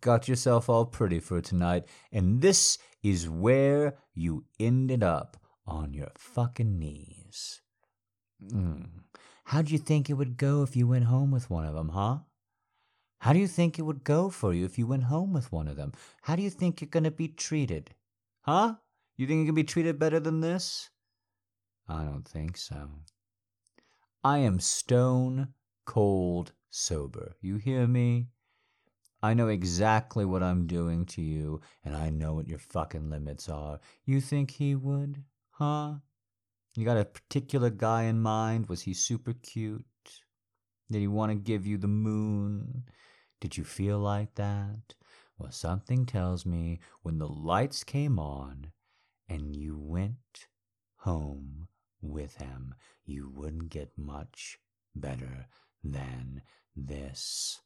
Got 0.00 0.28
yourself 0.28 0.68
all 0.68 0.86
pretty 0.86 1.20
for 1.20 1.40
tonight, 1.40 1.84
and 2.10 2.40
this 2.40 2.78
is 3.02 3.28
where 3.28 3.96
you 4.14 4.44
ended 4.58 5.02
up 5.02 5.36
on 5.66 5.92
your 5.92 6.10
fucking 6.16 6.78
knees. 6.78 7.60
Mm. 8.42 8.88
How'd 9.44 9.70
you 9.70 9.78
think 9.78 10.08
it 10.08 10.14
would 10.14 10.36
go 10.36 10.62
if 10.62 10.76
you 10.76 10.86
went 10.86 11.04
home 11.04 11.30
with 11.30 11.50
one 11.50 11.66
of 11.66 11.74
them, 11.74 11.90
huh? 11.90 12.18
How 13.18 13.34
do 13.34 13.38
you 13.38 13.46
think 13.46 13.78
it 13.78 13.82
would 13.82 14.02
go 14.02 14.30
for 14.30 14.54
you 14.54 14.64
if 14.64 14.78
you 14.78 14.86
went 14.86 15.04
home 15.04 15.34
with 15.34 15.52
one 15.52 15.68
of 15.68 15.76
them? 15.76 15.92
How 16.22 16.36
do 16.36 16.42
you 16.42 16.50
think 16.50 16.80
you're 16.80 16.88
going 16.88 17.04
to 17.04 17.10
be 17.10 17.28
treated? 17.28 17.90
Huh? 18.42 18.76
You 19.18 19.26
think 19.26 19.40
you 19.40 19.46
can 19.46 19.54
be 19.54 19.64
treated 19.64 19.98
better 19.98 20.18
than 20.18 20.40
this? 20.40 20.88
I 21.86 22.04
don't 22.04 22.26
think 22.26 22.56
so. 22.56 22.88
I 24.24 24.38
am 24.38 24.60
stone 24.60 25.48
cold 25.84 26.52
sober. 26.70 27.34
You 27.42 27.56
hear 27.56 27.86
me? 27.86 28.28
I 29.22 29.34
know 29.34 29.48
exactly 29.48 30.24
what 30.24 30.42
I'm 30.42 30.66
doing 30.66 31.04
to 31.06 31.20
you, 31.20 31.60
and 31.84 31.94
I 31.94 32.08
know 32.08 32.34
what 32.34 32.48
your 32.48 32.58
fucking 32.58 33.10
limits 33.10 33.48
are. 33.48 33.78
You 34.04 34.20
think 34.20 34.50
he 34.52 34.74
would? 34.74 35.24
Huh? 35.50 35.96
You 36.74 36.84
got 36.84 36.96
a 36.96 37.04
particular 37.04 37.68
guy 37.68 38.04
in 38.04 38.20
mind? 38.20 38.68
Was 38.68 38.82
he 38.82 38.94
super 38.94 39.34
cute? 39.34 39.84
Did 40.90 41.00
he 41.00 41.06
want 41.08 41.32
to 41.32 41.36
give 41.36 41.66
you 41.66 41.76
the 41.76 41.88
moon? 41.88 42.84
Did 43.40 43.56
you 43.56 43.64
feel 43.64 43.98
like 43.98 44.34
that? 44.36 44.94
Well, 45.38 45.52
something 45.52 46.06
tells 46.06 46.46
me 46.46 46.80
when 47.02 47.18
the 47.18 47.28
lights 47.28 47.84
came 47.84 48.18
on 48.18 48.72
and 49.28 49.54
you 49.54 49.78
went 49.78 50.48
home 50.96 51.68
with 52.00 52.36
him, 52.36 52.74
you 53.04 53.28
wouldn't 53.28 53.70
get 53.70 53.96
much 53.96 54.58
better 54.94 55.46
than 55.84 56.42
this. 56.74 57.60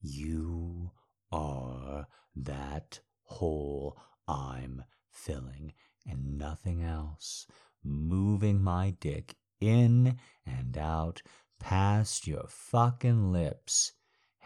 You 0.00 0.92
are 1.32 2.06
that 2.34 3.00
hole 3.22 3.98
I'm 4.28 4.84
filling 5.10 5.72
and 6.06 6.38
nothing 6.38 6.82
else, 6.82 7.46
moving 7.82 8.62
my 8.62 8.90
dick 9.00 9.36
in 9.60 10.18
and 10.44 10.76
out 10.76 11.22
past 11.58 12.26
your 12.26 12.46
fucking 12.48 13.32
lips 13.32 13.92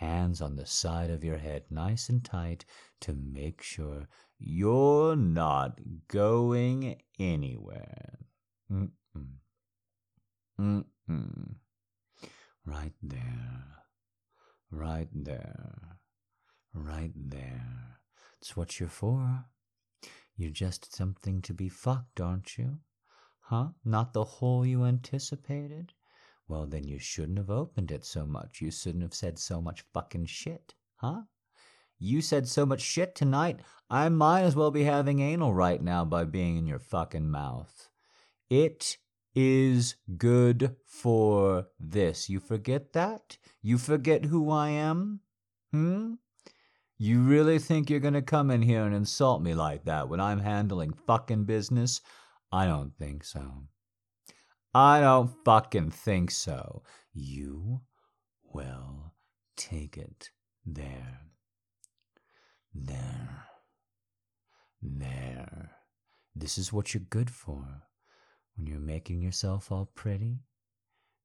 hands 0.00 0.40
on 0.40 0.56
the 0.56 0.64
side 0.64 1.10
of 1.10 1.22
your 1.22 1.36
head 1.36 1.62
nice 1.68 2.08
and 2.08 2.24
tight 2.24 2.64
to 3.00 3.12
make 3.12 3.60
sure 3.60 4.08
you're 4.38 5.14
not 5.14 5.78
going 6.08 6.98
anywhere. 7.18 8.18
Mm-mm. 8.72 8.90
Mm-mm. 10.58 11.54
Right 12.64 12.94
there. 13.02 13.79
Right 14.70 15.08
there. 15.12 15.98
Right 16.72 17.12
there. 17.14 17.98
It's 18.40 18.56
what 18.56 18.78
you're 18.78 18.88
for. 18.88 19.44
You're 20.36 20.50
just 20.50 20.94
something 20.94 21.42
to 21.42 21.52
be 21.52 21.68
fucked, 21.68 22.20
aren't 22.20 22.56
you? 22.56 22.78
Huh? 23.40 23.68
Not 23.84 24.12
the 24.12 24.24
hole 24.24 24.64
you 24.64 24.84
anticipated? 24.84 25.92
Well, 26.48 26.66
then 26.66 26.84
you 26.84 26.98
shouldn't 26.98 27.38
have 27.38 27.50
opened 27.50 27.90
it 27.90 28.04
so 28.04 28.26
much. 28.26 28.60
You 28.60 28.70
shouldn't 28.70 29.02
have 29.02 29.14
said 29.14 29.38
so 29.38 29.60
much 29.60 29.84
fucking 29.92 30.26
shit, 30.26 30.74
huh? 30.96 31.22
You 31.98 32.22
said 32.22 32.48
so 32.48 32.64
much 32.64 32.80
shit 32.80 33.14
tonight, 33.14 33.60
I 33.90 34.08
might 34.08 34.42
as 34.42 34.56
well 34.56 34.70
be 34.70 34.84
having 34.84 35.20
anal 35.20 35.52
right 35.52 35.82
now 35.82 36.04
by 36.04 36.24
being 36.24 36.56
in 36.56 36.66
your 36.66 36.78
fucking 36.78 37.28
mouth. 37.30 37.88
It 38.48 38.96
is 39.34 39.96
good 40.16 40.76
for 40.86 41.66
this. 41.78 42.28
You 42.28 42.40
forget 42.40 42.92
that? 42.92 43.38
You 43.62 43.78
forget 43.78 44.24
who 44.24 44.50
I 44.50 44.70
am? 44.70 45.20
Hmm? 45.72 46.14
You 46.98 47.20
really 47.20 47.58
think 47.58 47.88
you're 47.88 48.00
gonna 48.00 48.22
come 48.22 48.50
in 48.50 48.62
here 48.62 48.84
and 48.84 48.94
insult 48.94 49.42
me 49.42 49.54
like 49.54 49.84
that 49.84 50.08
when 50.08 50.20
I'm 50.20 50.40
handling 50.40 50.92
fucking 51.06 51.44
business? 51.44 52.00
I 52.52 52.66
don't 52.66 52.96
think 52.98 53.24
so. 53.24 53.68
I 54.74 55.00
don't 55.00 55.30
fucking 55.44 55.92
think 55.92 56.30
so. 56.30 56.82
You 57.12 57.80
will 58.52 59.14
take 59.56 59.96
it 59.96 60.30
there. 60.66 61.20
There. 62.74 63.46
There. 64.82 65.70
This 66.34 66.58
is 66.58 66.72
what 66.72 66.94
you're 66.94 67.02
good 67.08 67.30
for. 67.30 67.82
When 68.56 68.66
you're 68.66 68.78
making 68.78 69.22
yourself 69.22 69.72
all 69.72 69.90
pretty, 69.94 70.40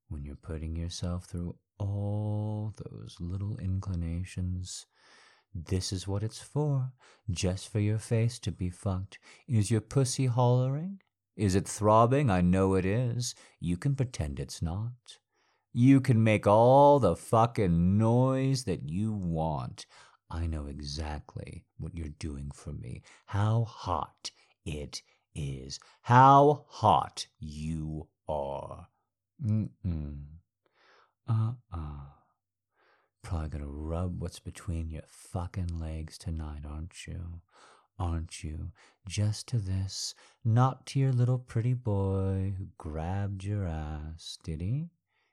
when 0.07 0.23
you're 0.23 0.35
putting 0.35 0.75
yourself 0.75 1.25
through 1.25 1.57
all 1.77 2.73
those 2.77 3.17
little 3.19 3.57
inclinations, 3.57 4.85
this 5.53 5.93
is 5.93 6.07
what 6.07 6.23
it's 6.23 6.39
for. 6.39 6.91
Just 7.29 7.71
for 7.71 7.79
your 7.79 7.99
face 7.99 8.39
to 8.39 8.51
be 8.51 8.69
fucked. 8.69 9.19
Is 9.47 9.71
your 9.71 9.81
pussy 9.81 10.25
hollering? 10.25 11.01
Is 11.35 11.55
it 11.55 11.67
throbbing? 11.67 12.29
I 12.29 12.41
know 12.41 12.75
it 12.75 12.85
is. 12.85 13.35
You 13.59 13.77
can 13.77 13.95
pretend 13.95 14.39
it's 14.39 14.61
not. 14.61 14.91
You 15.73 15.99
can 15.99 16.23
make 16.23 16.47
all 16.47 16.99
the 16.99 17.15
fucking 17.15 17.97
noise 17.97 18.63
that 18.63 18.89
you 18.89 19.11
want. 19.11 19.85
I 20.29 20.47
know 20.47 20.67
exactly 20.67 21.65
what 21.77 21.95
you're 21.95 22.09
doing 22.19 22.51
for 22.53 22.71
me. 22.71 23.03
How 23.25 23.65
hot 23.65 24.31
it 24.65 25.01
is. 25.35 25.79
How 26.01 26.65
hot 26.67 27.27
you 27.39 28.07
are. 28.27 28.87
Mm-mm. 29.43 30.23
Uh-uh. 31.27 32.05
Probably 33.21 33.49
gonna 33.49 33.67
rub 33.67 34.21
what's 34.21 34.39
between 34.39 34.89
your 34.89 35.03
fucking 35.07 35.79
legs 35.79 36.17
tonight, 36.17 36.61
aren't 36.65 37.07
you? 37.07 37.41
aren't 37.99 38.43
you? 38.43 38.71
Just 39.07 39.47
to 39.47 39.57
this, 39.57 40.15
not 40.43 40.85
to 40.87 40.99
your 40.99 41.11
little 41.11 41.37
pretty 41.37 41.73
boy 41.73 42.53
who 42.57 42.67
grabbed 42.77 43.43
your 43.43 43.65
ass, 43.65 44.37
did 44.43 44.61
he? 44.61 44.89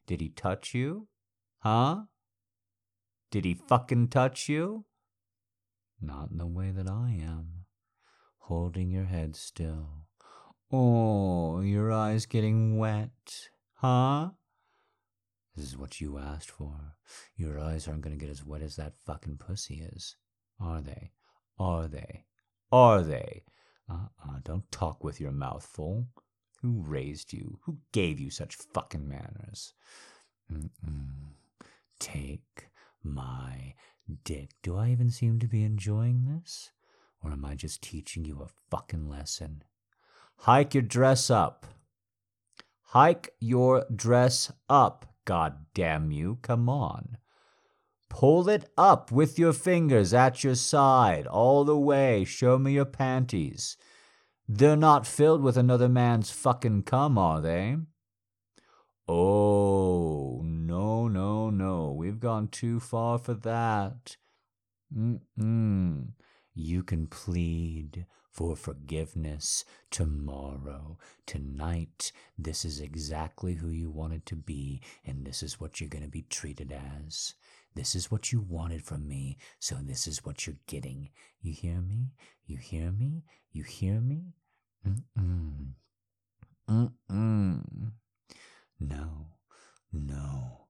Did 0.07 0.21
he 0.21 0.29
touch 0.29 0.75
you? 0.75 1.09
Huh? 1.61 2.03
Did 3.31 3.45
he 3.45 3.55
fucking 3.55 4.09
touch 4.09 4.49
you? 4.49 4.85
Not 6.01 6.31
in 6.31 6.39
the 6.39 6.47
way 6.47 6.71
that 6.71 6.89
I 6.89 7.19
am. 7.23 7.62
Holding 8.53 8.91
your 8.91 9.07
head 9.07 9.35
still. 9.35 9.89
Oh, 10.71 11.63
your 11.63 11.91
eyes 11.91 12.27
getting 12.27 12.77
wet. 12.77 13.49
Huh? 13.77 14.33
This 15.57 15.65
is 15.65 15.79
what 15.79 16.03
you 16.03 16.19
asked 16.19 16.51
for. 16.51 16.75
Your 17.35 17.59
eyes 17.59 17.89
aren't 17.89 18.03
going 18.03 18.15
to 18.15 18.23
get 18.23 18.31
as 18.31 18.45
wet 18.45 18.61
as 18.61 18.77
that 18.77 18.93
fucking 19.07 19.39
pussy 19.39 19.77
is. 19.95 20.17
Are 20.61 20.83
they? 20.83 21.13
Are 21.59 21.89
they? 21.89 22.27
are 22.71 23.01
they? 23.01 23.45
Uh-uh, 23.91 24.41
don't 24.45 24.71
talk 24.71 25.03
with 25.03 25.19
your 25.19 25.33
mouth 25.33 25.65
full. 25.65 26.09
Who 26.61 26.83
raised 26.87 27.33
you? 27.33 27.59
Who 27.63 27.79
gave 27.91 28.21
you 28.21 28.29
such 28.29 28.57
fucking 28.75 29.09
manners? 29.09 29.73
Mm-mm. 30.53 31.33
Take 31.99 32.69
my 33.03 33.73
dick. 34.25 34.51
Do 34.63 34.77
I 34.77 34.91
even 34.91 35.09
seem 35.09 35.39
to 35.39 35.49
be 35.49 35.65
enjoying 35.65 36.27
this? 36.27 36.71
Or 37.23 37.31
am 37.31 37.45
I 37.45 37.55
just 37.55 37.83
teaching 37.83 38.25
you 38.25 38.41
a 38.43 38.49
fucking 38.71 39.09
lesson? 39.09 39.63
Hike 40.39 40.75
your 40.75 40.83
dress 40.83 41.31
up. 41.31 41.67
Hike 42.83 43.31
your 43.41 43.87
dress 43.95 44.53
up, 44.69 45.15
god 45.25 45.67
damn 45.73 46.11
you. 46.11 46.39
Come 46.43 46.69
on. 46.69 47.17
Pull 48.11 48.49
it 48.51 48.69
up 48.77 49.11
with 49.11 49.39
your 49.39 49.55
fingers 49.55 50.13
at 50.13 50.45
your 50.45 50.55
side 50.55 51.27
all 51.27 51.65
the 51.65 51.79
way. 51.79 52.25
Show 52.25 52.59
me 52.59 52.73
your 52.73 52.85
panties. 52.85 53.79
They're 54.47 54.77
not 54.77 55.07
filled 55.07 55.43
with 55.43 55.57
another 55.57 55.89
man's 55.89 56.31
fucking 56.31 56.83
cum, 56.83 57.17
are 57.17 57.41
they? 57.41 57.77
Oh, 59.09 60.43
no, 60.45 61.09
no, 61.09 61.49
no. 61.49 61.93
We've 61.93 62.21
gone 62.21 62.49
too 62.49 62.81
far 62.81 63.17
for 63.19 63.33
that. 63.35 64.17
Mm-mm. 64.95 66.09
You 66.55 66.83
can 66.83 67.07
plead 67.07 68.07
for 68.31 68.57
forgiveness 68.57 69.65
tomorrow. 69.91 70.99
Tonight, 71.27 72.13
this 72.39 72.65
is 72.65 72.81
exactly 72.81 73.55
who 73.55 73.69
you 73.69 73.91
wanted 73.91 74.27
to 74.27 74.37
be, 74.37 74.83
and 75.05 75.25
this 75.25 75.43
is 75.43 75.61
what 75.61 75.81
you're 75.81 75.89
going 75.89 76.05
to 76.05 76.11
be 76.11 76.27
treated 76.29 76.73
as. 76.73 77.35
This 77.75 77.95
is 77.95 78.11
what 78.11 78.33
you 78.33 78.41
wanted 78.41 78.85
from 78.85 79.09
me, 79.09 79.39
so 79.59 79.77
this 79.77 80.07
is 80.07 80.25
what 80.25 80.47
you're 80.47 80.57
getting. 80.67 81.11
You 81.41 81.53
hear 81.53 81.81
me? 81.81 82.13
You 82.47 82.59
hear 82.59 82.93
me? 82.93 83.25
You 83.51 83.65
hear 83.65 84.01
me? 84.01 84.35
Mm-mm. 84.87 85.73
Mm-mm. 86.69 87.93
No, 88.81 89.27
no, 89.93 90.62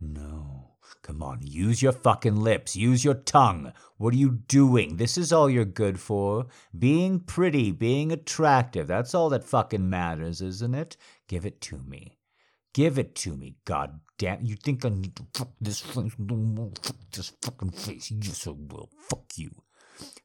No. 0.00 0.70
Come 1.02 1.22
on, 1.22 1.40
use 1.42 1.82
your 1.82 1.92
fucking 1.92 2.36
lips. 2.36 2.76
Use 2.76 3.04
your 3.04 3.14
tongue. 3.14 3.72
What 3.96 4.14
are 4.14 4.18
you 4.18 4.30
doing? 4.48 4.96
This 4.96 5.16
is 5.16 5.32
all 5.32 5.48
you're 5.48 5.64
good 5.64 5.98
for. 6.00 6.46
Being 6.76 7.20
pretty, 7.20 7.70
being 7.72 8.12
attractive. 8.12 8.86
That's 8.86 9.14
all 9.14 9.28
that 9.30 9.44
fucking 9.44 9.88
matters, 9.88 10.40
isn't 10.40 10.74
it? 10.74 10.96
Give 11.28 11.46
it 11.46 11.60
to 11.62 11.78
me. 11.78 12.18
Give 12.72 12.98
it 12.98 13.14
to 13.16 13.36
me, 13.36 13.56
god 13.64 14.00
damn. 14.18 14.44
You 14.44 14.56
think 14.56 14.84
I 14.84 14.90
need 14.90 15.16
to 15.16 15.26
fuck 15.34 15.50
this 15.60 15.80
face? 15.80 16.12
This 17.12 17.32
fucking 17.42 17.70
face. 17.70 18.10
Yes, 18.10 18.46
I 18.46 18.50
will. 18.50 18.90
Fuck 19.08 19.32
you. 19.36 19.50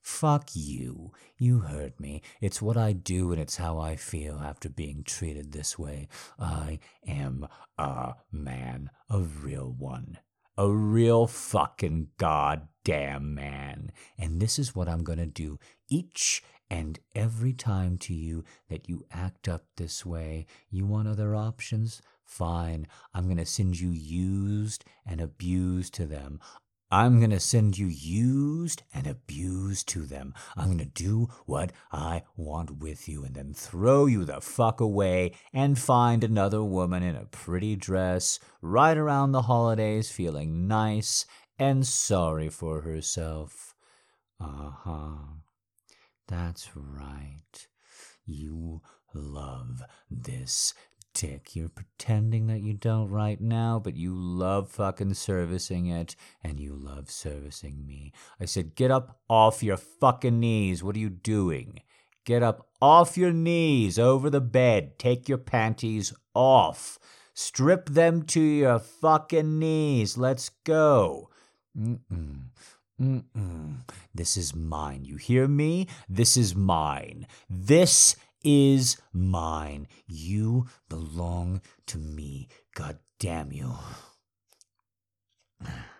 Fuck 0.02 0.52
you. 0.54 1.12
You 1.38 1.60
heard 1.60 2.00
me. 2.00 2.22
It's 2.42 2.62
what 2.62 2.78
I 2.78 2.94
do 2.94 3.32
and 3.32 3.42
it's 3.42 3.58
how 3.58 3.80
I 3.80 3.96
feel 3.96 4.40
after 4.40 4.70
being 4.70 5.04
treated 5.04 5.52
this 5.52 5.78
way. 5.78 6.08
I 6.40 6.80
am 7.08 7.48
a 7.78 8.14
man, 8.32 8.92
a 9.10 9.20
real 9.20 9.76
one. 9.78 10.20
A 10.58 10.70
real 10.70 11.28
fucking 11.28 12.08
goddamn 12.18 13.36
man. 13.36 13.92
And 14.18 14.40
this 14.40 14.58
is 14.58 14.76
what 14.76 14.88
I'm 14.88 15.04
gonna 15.04 15.26
do 15.26 15.60
each 15.90 16.42
and 16.70 17.00
every 17.14 17.54
time 17.54 17.98
to 17.98 18.14
you 18.14 18.44
that 18.70 18.88
you 18.90 19.06
act 19.12 19.48
up 19.48 19.66
this 19.78 20.06
way. 20.06 20.46
You 20.70 20.86
want 20.86 21.08
other 21.08 21.36
options? 21.36 22.02
Fine. 22.24 22.88
I'm 23.14 23.28
gonna 23.28 23.46
send 23.46 23.80
you 23.80 23.92
used 23.92 24.86
and 25.06 25.22
abused 25.22 25.94
to 25.96 26.06
them. 26.06 26.40
I'm 26.97 27.19
going 27.19 27.31
to 27.31 27.41
send 27.41 27.77
you 27.77 27.88
used 27.88 28.84
and 28.93 29.05
abused 29.05 29.89
to 29.89 30.05
them. 30.05 30.34
I'm 30.55 30.67
going 30.67 30.77
to 30.77 30.86
do 30.86 31.27
what 31.45 31.73
I 31.91 32.23
want 32.38 32.77
with 32.77 33.10
you 33.10 33.25
and 33.25 33.36
then 33.36 33.53
throw 33.53 34.05
you 34.05 34.23
the 34.23 34.39
fuck 34.39 34.79
away 34.79 35.34
and 35.51 35.77
find 35.77 36.23
another 36.23 36.63
woman 36.63 37.03
in 37.03 37.17
a 37.17 37.25
pretty 37.25 37.75
dress 37.75 38.39
right 38.62 38.95
around 38.95 39.34
the 39.34 39.41
holidays 39.41 40.10
feeling 40.10 40.69
nice 40.69 41.25
and 41.60 41.86
sorry 41.86 42.47
for 42.47 42.79
herself. 42.79 43.75
Uh 44.39 44.71
huh. 44.86 45.17
That's 46.29 46.69
right. 46.77 47.67
You 48.25 48.84
love 49.13 49.81
this 50.10 50.73
dick. 51.15 51.56
You're 51.56 51.69
pretending 51.69 52.45
that 52.47 52.62
you 52.62 52.73
don't 52.73 53.10
right 53.10 53.41
now, 53.41 53.80
but 53.84 53.95
you 53.95 54.13
love 54.13 54.69
fucking 54.69 55.15
servicing 55.15 55.88
it, 55.88 56.15
and 56.43 56.60
you 56.60 56.75
love 56.75 57.10
servicing 57.10 57.88
me. 57.88 58.13
I 58.39 58.45
said, 58.45 58.75
get 58.75 58.91
up 58.91 59.19
off 59.28 59.63
your 59.63 59.78
fucking 59.78 60.39
knees. 60.39 60.84
What 60.84 60.95
are 60.95 60.99
you 60.99 61.10
doing? 61.10 61.80
Get 62.25 62.43
up 62.43 62.67
off 62.82 63.17
your 63.17 63.32
knees 63.32 63.97
over 63.97 64.30
the 64.30 64.41
bed. 64.41 64.99
Take 64.99 65.28
your 65.30 65.38
panties 65.38 66.13
off. 66.34 66.99
Strip 67.34 67.89
them 67.89 68.23
to 68.23 68.41
your 68.41 68.80
fucking 68.80 69.58
knees. 69.58 70.17
Let's 70.17 70.49
go. 70.63 71.30
Mm-mm. 71.78 72.49
Mm-mm. 73.01 73.75
This 74.13 74.38
is 74.38 74.56
mine. 74.56 75.04
You 75.04 75.17
hear 75.17 75.47
me? 75.47 75.88
This 76.08 76.38
is 76.38 76.56
mine. 76.56 77.28
This 77.49 78.15
is 78.45 78.95
mine. 79.12 79.88
You 80.08 80.67
belong 80.88 81.62
to 81.88 81.97
me. 81.97 82.47
God 82.75 82.99
damn 83.19 83.51
you. 83.51 83.73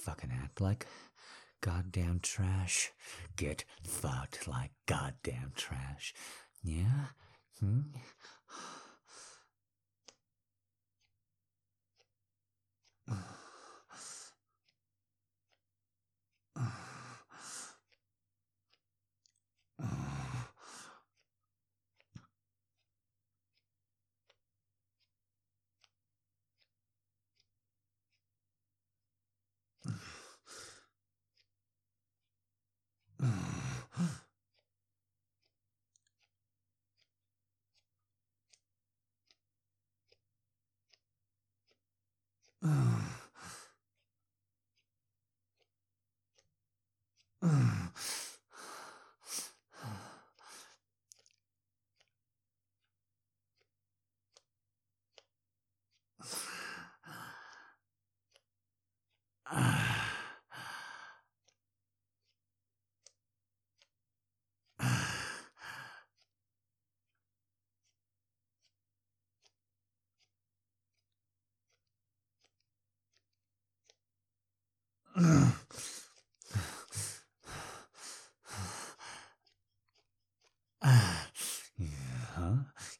Fucking 0.00 0.32
act 0.32 0.60
like 0.60 0.86
goddamn 1.62 2.20
trash. 2.20 2.92
Get 3.36 3.64
fucked 3.86 4.46
like 4.46 4.72
goddamn 4.86 5.52
trash. 5.56 6.12
Yeah? 6.62 7.06
Hmm? 7.60 7.80
Huh? 47.42 47.48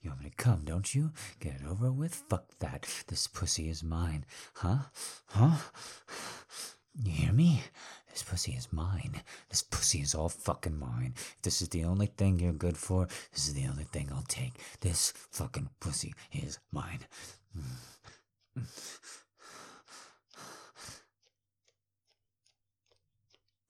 You 0.03 0.11
want 0.11 0.23
me 0.23 0.31
to 0.31 0.37
come, 0.37 0.65
don't 0.83 0.95
you? 0.97 1.13
Get 1.39 1.61
it 1.61 1.67
over 1.71 1.93
with? 1.93 2.25
Fuck 2.29 2.59
that. 2.59 2.89
This 3.07 3.29
pussy 3.29 3.69
is 3.69 3.85
mine. 3.85 4.25
Huh? 4.55 4.79
Huh? 5.27 5.59
You 7.01 7.13
hear 7.13 7.33
me? 7.33 7.63
This 8.11 8.25
pussy 8.25 8.53
is 8.53 8.73
mine. 8.73 9.23
This 9.49 9.63
pussy 9.63 10.01
is 10.01 10.13
all 10.13 10.29
fucking 10.29 10.77
mine. 10.77 11.13
If 11.15 11.43
this 11.43 11.63
is 11.63 11.69
the 11.69 11.85
only 11.85 12.07
thing 12.07 12.41
you're 12.41 12.53
good 12.53 12.77
for, 12.77 13.07
this 13.33 13.47
is 13.47 13.55
the 13.55 13.69
only 13.69 13.85
thing 13.85 14.11
I'll 14.13 14.25
take. 14.27 14.55
This 14.81 15.13
fucking 15.31 15.69
pussy 15.79 16.15
is 16.33 16.59
mine. 16.73 17.07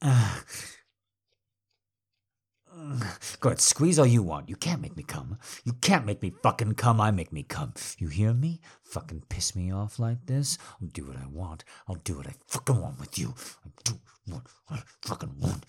Ah. 0.01 0.43
Go 3.43 3.49
ahead, 3.49 3.61
squeeze 3.61 3.99
all 3.99 4.07
you 4.07 4.23
want. 4.23 4.49
You 4.49 4.55
can't 4.55 4.81
make 4.81 4.97
me 4.97 5.03
come. 5.03 5.37
You 5.65 5.73
can't 5.73 6.07
make 6.07 6.23
me 6.23 6.33
fucking 6.45 6.75
come. 6.75 7.01
I 7.01 7.11
make 7.11 7.33
me 7.33 7.43
come. 7.43 7.75
You 7.99 8.07
hear 8.07 8.33
me? 8.33 8.61
Fucking 8.85 9.25
piss 9.29 9.57
me 9.57 9.73
off 9.73 9.99
like 9.99 10.27
this? 10.27 10.59
I'll 10.81 10.87
do 10.87 11.07
what 11.07 11.17
I 11.17 11.27
want. 11.27 11.65
I'll 11.89 11.97
do 11.97 12.19
what 12.19 12.29
I 12.29 12.35
fucking 12.47 12.81
want 12.81 13.01
with 13.01 13.19
you. 13.19 13.35
I 13.67 13.71
do 13.83 13.99
what 14.29 14.43
I 14.71 14.81
fucking 15.03 15.35
want. 15.41 15.65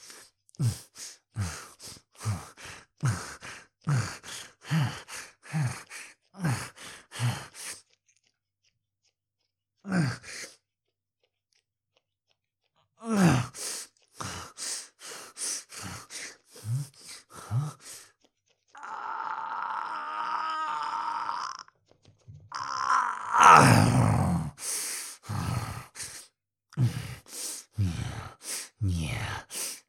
Yeah, 28.86 29.44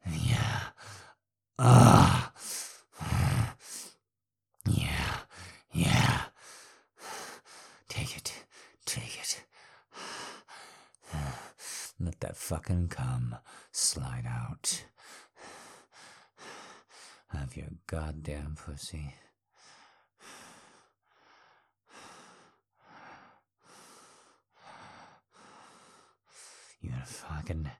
yeah. 0.09 0.59
Ah. 1.59 2.31
Yeah, 4.67 5.17
yeah. 5.73 6.21
Take 7.89 8.15
it, 8.17 8.33
take 8.85 9.19
it. 9.19 9.43
Let 11.99 12.19
that 12.21 12.37
fucking 12.37 12.87
cum 12.89 13.35
slide 13.71 14.25
out. 14.27 14.85
Have 17.29 17.57
your 17.57 17.67
goddamn 17.87 18.55
pussy. 18.55 19.15
You 26.81 26.91
gonna 26.91 27.05
fucking 27.05 27.71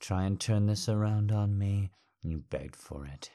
try 0.00 0.24
and 0.24 0.37
turn 0.48 0.64
this 0.64 0.88
around 0.88 1.30
on 1.30 1.58
me? 1.58 1.90
You 2.22 2.42
begged 2.48 2.74
for 2.74 3.04
it. 3.04 3.30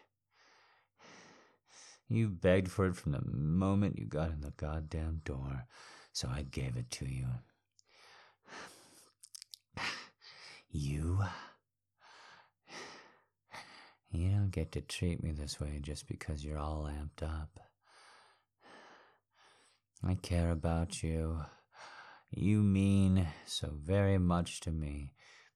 You 2.09 2.27
begged 2.27 2.71
for 2.71 2.87
it 2.87 2.95
from 2.95 3.11
the 3.11 3.21
moment 3.23 3.99
you 3.99 4.05
got 4.07 4.31
in 4.31 4.41
the 4.41 4.49
goddamn 4.57 5.21
door, 5.23 5.67
so 6.11 6.27
I 6.27 6.41
gave 6.41 6.75
it 6.75 6.89
to 6.89 7.05
you. 7.05 7.27
You. 10.71 11.19
You 14.09 14.31
don't 14.31 14.49
get 14.49 14.71
to 14.71 14.81
treat 14.81 15.23
me 15.23 15.33
this 15.33 15.59
way 15.59 15.79
just 15.83 16.07
because 16.07 16.43
you're 16.43 16.57
all 16.57 16.89
amped 16.91 17.21
up. 17.21 17.59
I 20.03 20.15
care 20.15 20.49
about 20.49 21.03
you. 21.03 21.45
You 22.31 22.63
mean 22.63 23.27
so 23.45 23.69
very 23.79 24.17
much 24.17 24.61
to 24.61 24.71
me, 24.71 25.13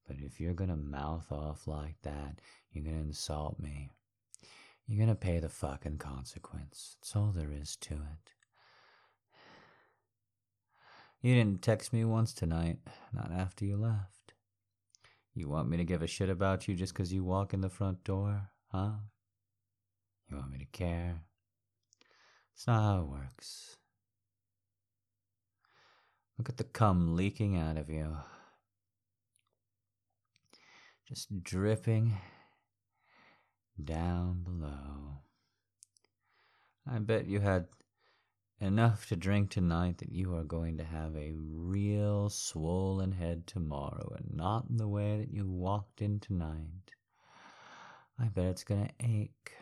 but 0.08 0.18
if 0.20 0.40
you're 0.40 0.54
gonna 0.54 0.78
mouth 0.78 1.32
off 1.32 1.68
like 1.68 2.02
that, 2.04 2.40
you're 2.72 2.86
gonna 2.86 2.98
insult 2.98 3.60
me. 3.60 3.92
You're 4.88 5.00
gonna 5.00 5.16
pay 5.16 5.40
the 5.40 5.50
fucking 5.50 5.98
consequence. 5.98 6.96
That's 7.00 7.16
all 7.16 7.32
there 7.32 7.52
is 7.52 7.76
to 7.78 7.96
it. 7.96 8.34
You 11.22 11.36
didn't 11.36 11.62
text 11.62 11.92
me 11.92 12.06
once 12.06 12.34
tonight, 12.34 12.78
not 13.12 13.32
after 13.32 13.66
you 13.66 13.76
left. 13.76 14.34
You 15.34 15.50
want 15.50 15.68
me 15.70 15.78
to 15.78 15.84
give 15.84 16.02
a 16.02 16.08
shit 16.08 16.30
about 16.30 16.68
you 16.68 16.76
just 16.76 16.96
'cause 16.96 17.12
you 17.12 17.24
walk 17.24 17.54
in 17.54 17.62
the 17.62 17.70
front 17.70 18.04
door, 18.04 18.52
huh? 18.72 19.00
You 20.30 20.38
want 20.38 20.52
me 20.52 20.58
to 20.60 20.66
care? 20.66 21.26
It's 22.54 22.66
not 22.66 22.82
how 22.82 23.02
it 23.02 23.08
works. 23.08 23.78
Look 26.38 26.50
at 26.50 26.58
the 26.58 26.64
cum 26.64 27.16
leaking 27.16 27.58
out 27.58 27.78
of 27.78 27.90
you. 27.90 28.18
Just 31.08 31.42
dripping 31.42 32.18
down 33.82 34.44
below. 34.44 35.20
I 36.86 37.00
bet 37.00 37.28
you 37.28 37.40
had 37.40 37.68
enough 38.60 39.08
to 39.08 39.16
drink 39.16 39.50
tonight 39.50 40.00
that 40.00 40.12
you 40.12 40.36
are 40.36 40.44
going 40.44 40.78
to 40.80 40.84
have 40.84 41.16
a 41.16 41.32
real 41.34 42.30
swollen 42.30 43.14
head 43.14 43.48
tomorrow 43.48 44.16
and 44.18 44.36
not 44.36 44.66
in 44.70 44.76
the 44.76 44.88
way 44.90 45.18
that 45.20 45.32
you 45.32 45.48
walked 45.48 46.02
in 46.02 46.20
tonight. 46.20 46.92
I 48.20 48.26
bet 48.26 48.48
it's 48.48 48.66
going 48.66 48.88
to 48.88 49.06
ache. 49.06 49.54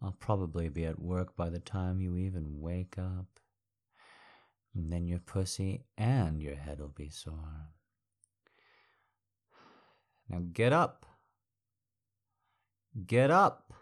I'll 0.00 0.16
probably 0.18 0.70
be 0.70 0.86
at 0.86 0.98
work 0.98 1.36
by 1.36 1.50
the 1.50 1.60
time 1.60 2.00
you 2.00 2.16
even 2.16 2.60
wake 2.60 2.96
up. 2.96 3.26
And 4.74 4.90
then 4.90 5.06
your 5.06 5.18
pussy 5.18 5.84
and 5.98 6.42
your 6.42 6.56
head 6.56 6.80
will 6.80 6.88
be 6.88 7.10
sore. 7.10 7.68
Now 10.28 10.40
get 10.52 10.72
up. 10.72 11.06
Get 13.06 13.30
up. 13.30 13.72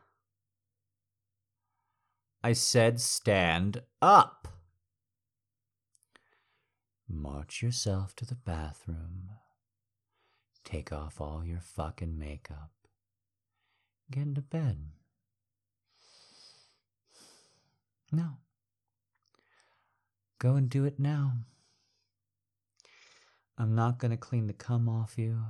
I 2.43 2.53
said 2.55 3.01
stand 3.01 3.82
up. 4.01 4.49
March 7.09 7.62
yourself 7.62 8.16
to 8.16 8.24
the 8.24 8.34
bathroom. 8.34 9.28
Take 10.64 10.93
off 10.93 11.20
all 11.20 11.45
your 11.45 11.61
fucking 11.61 12.18
makeup. 12.18 12.70
Get 14.11 14.22
into 14.22 14.40
bed. 14.40 14.78
No. 18.11 18.38
Go 20.38 20.55
and 20.57 20.68
do 20.68 20.84
it 20.84 20.99
now. 20.99 21.32
I'm 23.57 23.74
not 23.74 23.99
going 23.99 24.11
to 24.11 24.16
clean 24.16 24.47
the 24.47 24.53
cum 24.53 24.88
off 24.88 25.16
you. 25.16 25.45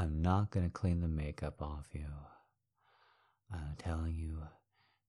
I'm 0.00 0.22
not 0.22 0.50
going 0.50 0.64
to 0.64 0.72
clean 0.72 1.02
the 1.02 1.08
makeup 1.08 1.60
off 1.60 1.88
you. 1.92 2.06
I'm 3.52 3.76
telling 3.76 4.16
you 4.16 4.38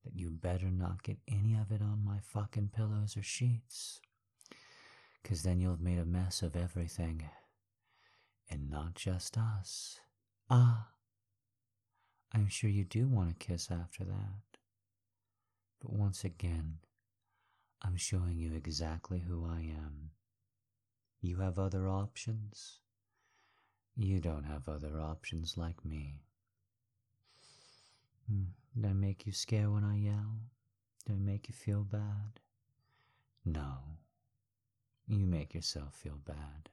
that 0.04 0.18
you 0.18 0.30
better 0.30 0.70
not 0.70 1.02
get 1.02 1.16
any 1.30 1.56
of 1.56 1.72
it 1.72 1.82
on 1.82 2.04
my 2.04 2.18
fucking 2.22 2.72
pillows 2.76 3.16
or 3.16 3.24
sheets. 3.24 4.02
Because 5.24 5.44
then 5.44 5.62
you'll 5.62 5.72
have 5.72 5.80
made 5.80 5.98
a 5.98 6.04
mess 6.04 6.42
of 6.42 6.58
everything. 6.58 7.24
And 8.50 8.70
not 8.70 8.96
just 8.96 9.38
us. 9.38 10.02
Ah, 10.50 10.90
I'm 12.34 12.50
sure 12.50 12.70
you 12.70 12.84
do 12.84 13.08
want 13.08 13.32
a 13.32 13.36
kiss 13.36 13.72
after 13.72 14.04
that. 14.04 14.60
But 15.80 15.94
once 15.94 16.26
again, 16.26 16.80
I'm 17.82 17.96
showing 17.96 18.36
you 18.36 18.54
exactly 18.56 19.20
who 19.20 19.48
I 19.50 19.62
am. 19.62 20.12
You 21.22 21.38
have 21.38 21.58
other 21.58 21.88
options. 21.88 22.81
You 23.96 24.20
don't 24.20 24.44
have 24.46 24.68
other 24.68 25.00
options 25.00 25.58
like 25.58 25.84
me. 25.86 26.22
Hmm, 28.28 28.44
Did 28.76 28.86
I 28.90 28.94
make 28.94 29.26
you 29.26 29.32
scare 29.34 29.70
when 29.70 29.84
I 29.84 29.98
yell? 29.98 30.40
Did 31.06 31.16
I 31.16 31.20
make 31.20 31.48
you 31.48 31.54
feel 31.54 31.84
bad? 31.84 32.40
No. 33.46 33.98
You 35.08 35.26
make 35.26 35.54
yourself 35.54 35.94
feel 35.96 36.18
bad. 36.26 36.70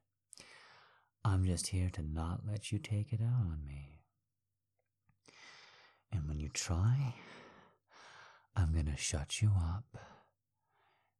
I'm 1.24 1.44
just 1.44 1.68
here 1.68 1.90
to 1.90 2.02
not 2.02 2.46
let 2.46 2.70
you 2.70 2.78
take 2.78 3.12
it 3.12 3.20
out 3.20 3.46
on 3.46 3.64
me. 3.66 4.00
And 6.12 6.26
when 6.28 6.38
you 6.38 6.48
try, 6.48 7.14
I'm 8.56 8.72
gonna 8.72 8.96
shut 8.96 9.42
you 9.42 9.50
up 9.56 9.98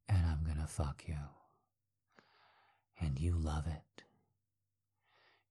and 0.07 0.25
I'm 0.25 0.43
gonna 0.45 0.67
fuck 0.67 1.03
you. 1.07 1.17
And 2.99 3.19
you 3.19 3.33
love 3.35 3.67
it. 3.67 4.03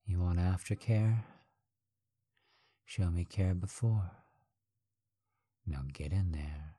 You 0.09 0.21
want 0.21 0.39
aftercare? 0.39 1.25
Show 2.87 3.11
me 3.11 3.27
care 3.27 3.55
before. 3.55 4.11
Now 5.67 5.83
get 5.93 6.13
in 6.13 6.33
there 6.33 6.77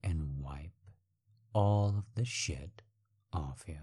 and 0.00 0.38
wipe 0.38 0.70
all 1.52 1.88
of 1.98 2.04
the 2.14 2.24
shit 2.24 2.82
off 3.32 3.64
you. 3.66 3.78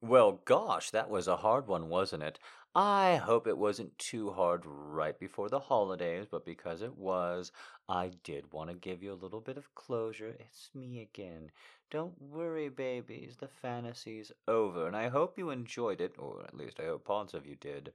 Well, 0.00 0.40
gosh, 0.46 0.90
that 0.92 1.10
was 1.10 1.28
a 1.28 1.36
hard 1.36 1.66
one, 1.66 1.90
wasn't 1.90 2.22
it? 2.22 2.38
I 2.80 3.16
hope 3.16 3.48
it 3.48 3.58
wasn't 3.58 3.98
too 3.98 4.30
hard 4.30 4.62
right 4.64 5.18
before 5.18 5.48
the 5.48 5.58
holidays, 5.58 6.26
but 6.30 6.44
because 6.44 6.80
it 6.80 6.96
was, 6.96 7.50
I 7.88 8.12
did 8.22 8.52
want 8.52 8.70
to 8.70 8.76
give 8.76 9.02
you 9.02 9.12
a 9.12 9.14
little 9.14 9.40
bit 9.40 9.56
of 9.56 9.74
closure. 9.74 10.36
It's 10.38 10.70
me 10.74 11.00
again. 11.00 11.50
Don't 11.90 12.14
worry, 12.22 12.68
babies, 12.68 13.36
the 13.38 13.48
fantasy's 13.48 14.30
over, 14.46 14.86
and 14.86 14.96
I 14.96 15.08
hope 15.08 15.36
you 15.36 15.50
enjoyed 15.50 16.00
it, 16.00 16.14
or 16.18 16.44
at 16.44 16.56
least 16.56 16.78
I 16.78 16.84
hope 16.84 17.04
parts 17.04 17.34
of 17.34 17.46
you 17.46 17.56
did. 17.56 17.92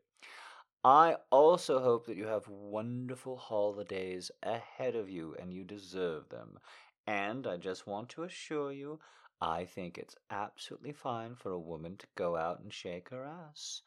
I 0.83 1.15
also 1.31 1.79
hope 1.79 2.05
that 2.07 2.17
you 2.17 2.27
have 2.27 2.47
wonderful 2.49 3.37
holidays 3.37 4.31
ahead 4.43 4.95
of 4.95 5.09
you 5.09 5.33
and 5.39 5.53
you 5.53 5.63
deserve 5.63 6.27
them. 6.27 6.59
And 7.07 7.47
I 7.47 7.55
just 7.55 7.87
want 7.87 8.09
to 8.09 8.23
assure 8.23 8.73
you, 8.73 8.99
I 9.41 9.65
think 9.65 9.97
it's 9.97 10.15
absolutely 10.29 10.93
fine 10.93 11.35
for 11.35 11.51
a 11.51 11.59
woman 11.59 11.97
to 11.97 12.07
go 12.15 12.35
out 12.35 12.59
and 12.59 12.73
shake 12.73 13.09
her 13.09 13.23
ass. 13.25 13.81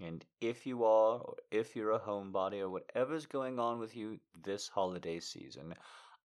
And 0.00 0.24
if 0.40 0.66
you 0.66 0.84
are, 0.84 1.18
or 1.18 1.36
if 1.50 1.74
you're 1.74 1.92
a 1.92 1.98
homebody, 1.98 2.60
or 2.60 2.70
whatever's 2.70 3.26
going 3.26 3.58
on 3.58 3.78
with 3.78 3.96
you 3.96 4.20
this 4.42 4.68
holiday 4.68 5.20
season, 5.20 5.74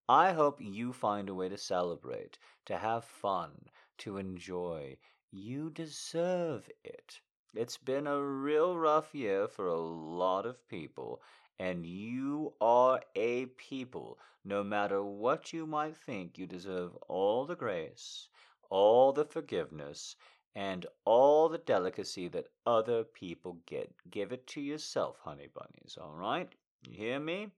I 0.08 0.34
hope 0.34 0.62
you 0.62 0.94
find 0.94 1.30
a 1.30 1.34
way 1.34 1.50
to 1.50 1.58
celebrate, 1.58 2.38
to 2.66 2.78
have 2.78 3.06
fun, 3.06 3.70
to 4.00 4.18
enjoy. 4.18 4.98
You 5.32 5.72
deserve 5.72 6.70
it. 6.84 7.20
It's 7.56 7.78
been 7.78 8.06
a 8.06 8.24
real 8.24 8.78
rough 8.78 9.16
year 9.16 9.48
for 9.48 9.68
a 9.68 9.80
lot 9.80 10.46
of 10.46 10.68
people, 10.68 11.22
and 11.58 11.86
you 11.86 12.54
are 12.62 13.02
a 13.16 13.48
people. 13.48 14.20
No 14.44 14.64
matter 14.64 15.04
what 15.04 15.54
you 15.54 15.66
might 15.66 15.98
think, 15.98 16.38
you 16.38 16.46
deserve 16.46 16.96
all 17.08 17.46
the 17.46 17.56
grace, 17.56 18.28
all 18.70 19.12
the 19.12 19.26
forgiveness, 19.26 20.16
and 20.56 20.86
all 21.04 21.50
the 21.50 21.58
delicacy 21.58 22.28
that 22.30 22.48
other 22.66 23.04
people 23.04 23.58
get. 23.66 23.94
Give 24.10 24.32
it 24.32 24.48
to 24.48 24.62
yourself, 24.62 25.20
honey 25.20 25.50
bunnies, 25.54 25.98
all 26.02 26.14
right? 26.14 26.50
You 26.88 26.96
hear 26.96 27.20
me? 27.20 27.52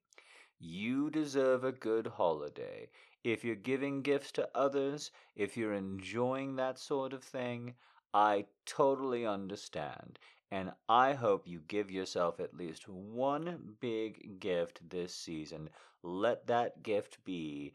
You 0.60 1.12
deserve 1.12 1.64
a 1.64 1.72
good 1.72 2.08
holiday. 2.08 2.90
If 3.24 3.44
you're 3.44 3.56
giving 3.56 4.02
gifts 4.02 4.32
to 4.34 4.50
others, 4.56 5.12
if 5.36 5.56
you're 5.56 5.74
enjoying 5.74 6.56
that 6.56 6.80
sort 6.80 7.14
of 7.14 7.24
thing, 7.24 7.76
I 8.14 8.46
totally 8.66 9.26
understand, 9.26 10.18
and 10.50 10.72
I 10.90 11.14
hope 11.14 11.48
you 11.48 11.62
give 11.68 11.92
yourself 11.92 12.40
at 12.40 12.56
least 12.56 12.88
one 12.88 13.76
big 13.80 14.40
gift 14.40 14.90
this 14.90 15.14
season. 15.14 15.70
Let 16.02 16.48
that 16.48 16.82
gift 16.82 17.24
be 17.24 17.74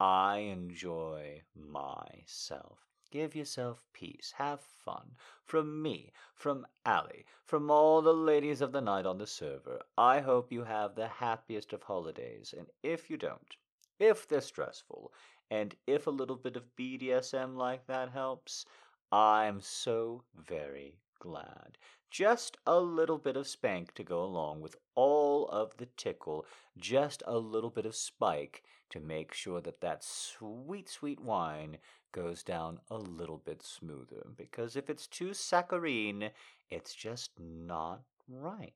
I 0.00 0.38
enjoy 0.38 1.42
myself. 1.54 2.93
Give 3.14 3.36
yourself 3.36 3.84
peace. 3.92 4.34
Have 4.38 4.60
fun. 4.60 5.14
From 5.44 5.80
me, 5.80 6.10
from 6.34 6.66
Allie, 6.84 7.24
from 7.44 7.70
all 7.70 8.02
the 8.02 8.12
ladies 8.12 8.60
of 8.60 8.72
the 8.72 8.80
night 8.80 9.06
on 9.06 9.18
the 9.18 9.26
server, 9.28 9.82
I 9.96 10.18
hope 10.18 10.50
you 10.50 10.64
have 10.64 10.96
the 10.96 11.06
happiest 11.06 11.72
of 11.72 11.84
holidays. 11.84 12.52
And 12.58 12.66
if 12.82 13.08
you 13.08 13.16
don't, 13.16 13.54
if 14.00 14.26
they're 14.26 14.40
stressful, 14.40 15.12
and 15.48 15.76
if 15.86 16.08
a 16.08 16.10
little 16.10 16.34
bit 16.34 16.56
of 16.56 16.74
BDSM 16.76 17.54
like 17.54 17.86
that 17.86 18.10
helps, 18.10 18.66
I'm 19.12 19.60
so 19.60 20.24
very 20.34 20.98
glad. 21.20 21.78
Just 22.10 22.56
a 22.66 22.80
little 22.80 23.18
bit 23.18 23.36
of 23.36 23.46
spank 23.46 23.94
to 23.94 24.02
go 24.02 24.24
along 24.24 24.60
with 24.60 24.74
all 24.96 25.46
of 25.50 25.76
the 25.76 25.86
tickle, 25.96 26.46
just 26.76 27.22
a 27.28 27.38
little 27.38 27.70
bit 27.70 27.86
of 27.86 27.94
spike 27.94 28.64
to 28.90 28.98
make 28.98 29.32
sure 29.32 29.60
that 29.60 29.80
that 29.82 30.02
sweet, 30.02 30.88
sweet 30.88 31.20
wine 31.20 31.78
goes 32.14 32.42
down 32.42 32.78
a 32.90 32.96
little 32.96 33.42
bit 33.44 33.62
smoother. 33.62 34.26
Because 34.36 34.76
if 34.76 34.88
it's 34.88 35.06
too 35.06 35.34
saccharine, 35.34 36.30
it's 36.70 36.94
just 36.94 37.32
not 37.38 38.02
right. 38.28 38.72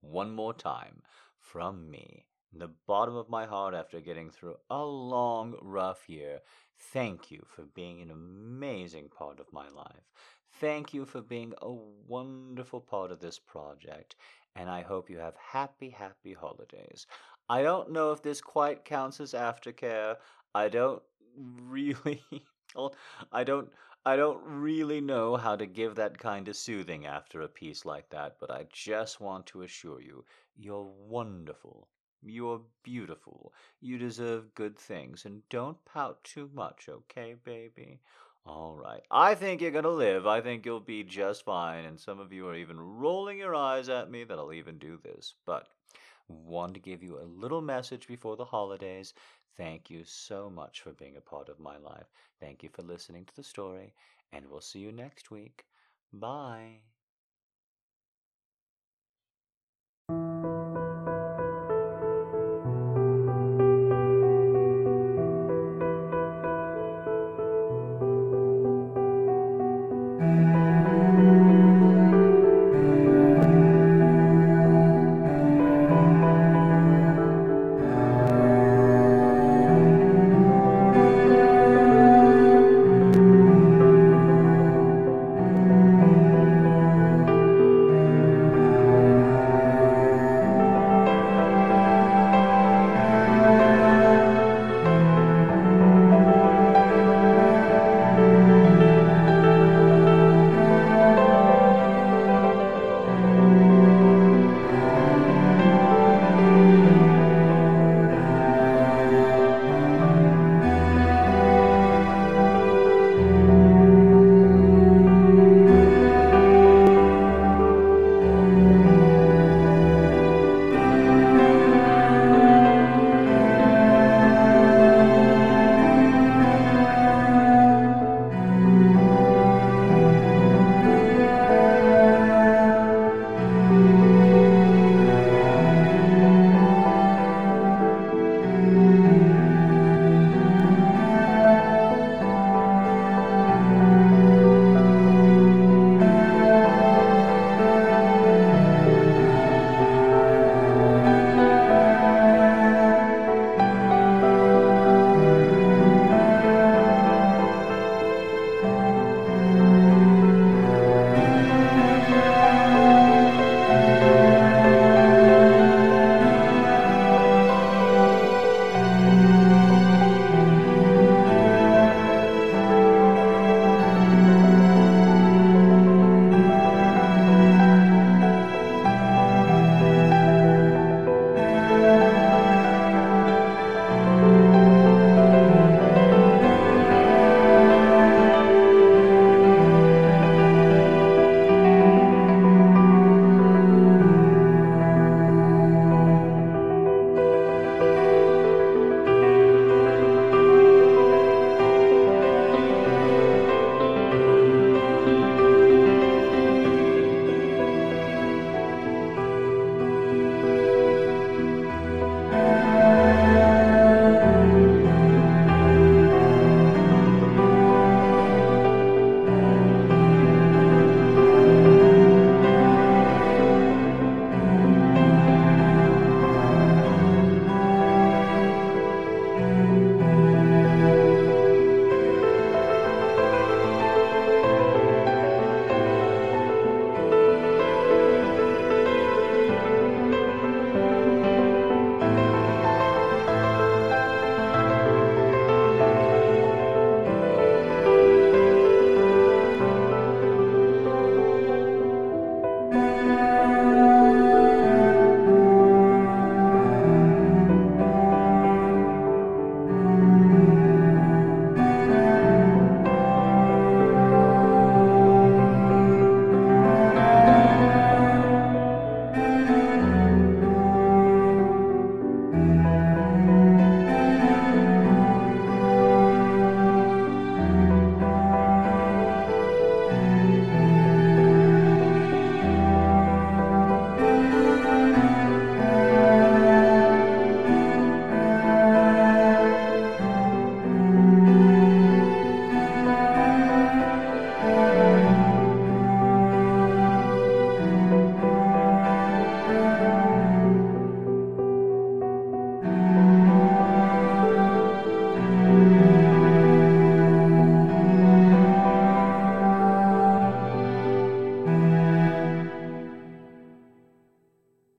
One 0.00 0.30
more 0.32 0.54
time 0.54 1.02
from 1.40 1.90
me, 1.90 2.26
in 2.52 2.60
the 2.60 2.70
bottom 2.86 3.16
of 3.16 3.28
my 3.28 3.46
heart 3.46 3.74
after 3.74 4.00
getting 4.00 4.30
through 4.30 4.56
a 4.70 4.84
long, 4.84 5.56
rough 5.62 6.08
year, 6.08 6.40
Thank 6.78 7.30
you 7.30 7.44
for 7.46 7.62
being 7.62 8.02
an 8.02 8.10
amazing 8.10 9.08
part 9.08 9.40
of 9.40 9.52
my 9.52 9.68
life. 9.68 10.12
Thank 10.60 10.94
you 10.94 11.04
for 11.04 11.20
being 11.20 11.52
a 11.60 11.72
wonderful 12.06 12.80
part 12.80 13.10
of 13.10 13.20
this 13.20 13.38
project, 13.38 14.16
and 14.54 14.70
I 14.70 14.82
hope 14.82 15.10
you 15.10 15.18
have 15.18 15.36
happy, 15.36 15.90
happy 15.90 16.32
holidays. 16.32 17.06
I 17.48 17.62
don't 17.62 17.92
know 17.92 18.12
if 18.12 18.22
this 18.22 18.40
quite 18.40 18.84
counts 18.84 19.20
as 19.20 19.32
aftercare. 19.32 20.16
I 20.54 20.68
don't 20.68 21.02
really 21.36 22.22
I 23.32 23.44
don't 23.44 23.70
I 24.04 24.16
don't 24.16 24.40
really 24.44 25.00
know 25.00 25.36
how 25.36 25.56
to 25.56 25.66
give 25.66 25.96
that 25.96 26.18
kind 26.18 26.48
of 26.48 26.56
soothing 26.56 27.06
after 27.06 27.40
a 27.42 27.48
piece 27.48 27.84
like 27.84 28.08
that, 28.10 28.36
but 28.38 28.50
I 28.50 28.66
just 28.72 29.20
want 29.20 29.46
to 29.46 29.62
assure 29.62 30.00
you, 30.00 30.24
you're 30.56 30.88
wonderful. 31.08 31.88
You're 32.22 32.62
beautiful. 32.84 33.52
You 33.80 33.98
deserve 33.98 34.54
good 34.54 34.78
things, 34.78 35.24
and 35.24 35.42
don't 35.48 35.84
pout 35.84 36.22
too 36.22 36.50
much, 36.54 36.88
okay, 36.88 37.34
baby? 37.44 38.00
All 38.46 38.76
right. 38.76 39.02
I 39.10 39.34
think 39.34 39.60
you're 39.60 39.72
going 39.72 39.82
to 39.84 39.90
live. 39.90 40.24
I 40.26 40.40
think 40.40 40.64
you'll 40.64 40.78
be 40.80 41.02
just 41.02 41.44
fine. 41.44 41.84
And 41.84 41.98
some 41.98 42.20
of 42.20 42.32
you 42.32 42.46
are 42.48 42.54
even 42.54 42.78
rolling 42.80 43.38
your 43.38 43.56
eyes 43.56 43.88
at 43.88 44.08
me 44.10 44.22
that 44.24 44.38
I'll 44.38 44.52
even 44.52 44.78
do 44.78 44.98
this. 45.02 45.34
But 45.44 45.66
want 46.28 46.74
to 46.74 46.80
give 46.80 47.02
you 47.02 47.18
a 47.18 47.24
little 47.24 47.62
message 47.62 48.06
before 48.06 48.36
the 48.36 48.44
holidays. 48.44 49.14
Thank 49.56 49.90
you 49.90 50.04
so 50.04 50.50
much 50.50 50.80
for 50.80 50.92
being 50.92 51.16
a 51.16 51.20
part 51.20 51.48
of 51.48 51.58
my 51.60 51.76
life. 51.78 52.10
Thank 52.40 52.62
you 52.62 52.68
for 52.68 52.82
listening 52.82 53.24
to 53.26 53.36
the 53.36 53.42
story. 53.44 53.94
And 54.32 54.46
we'll 54.50 54.60
see 54.60 54.80
you 54.80 54.92
next 54.92 55.30
week. 55.30 55.64
Bye. 56.12 56.95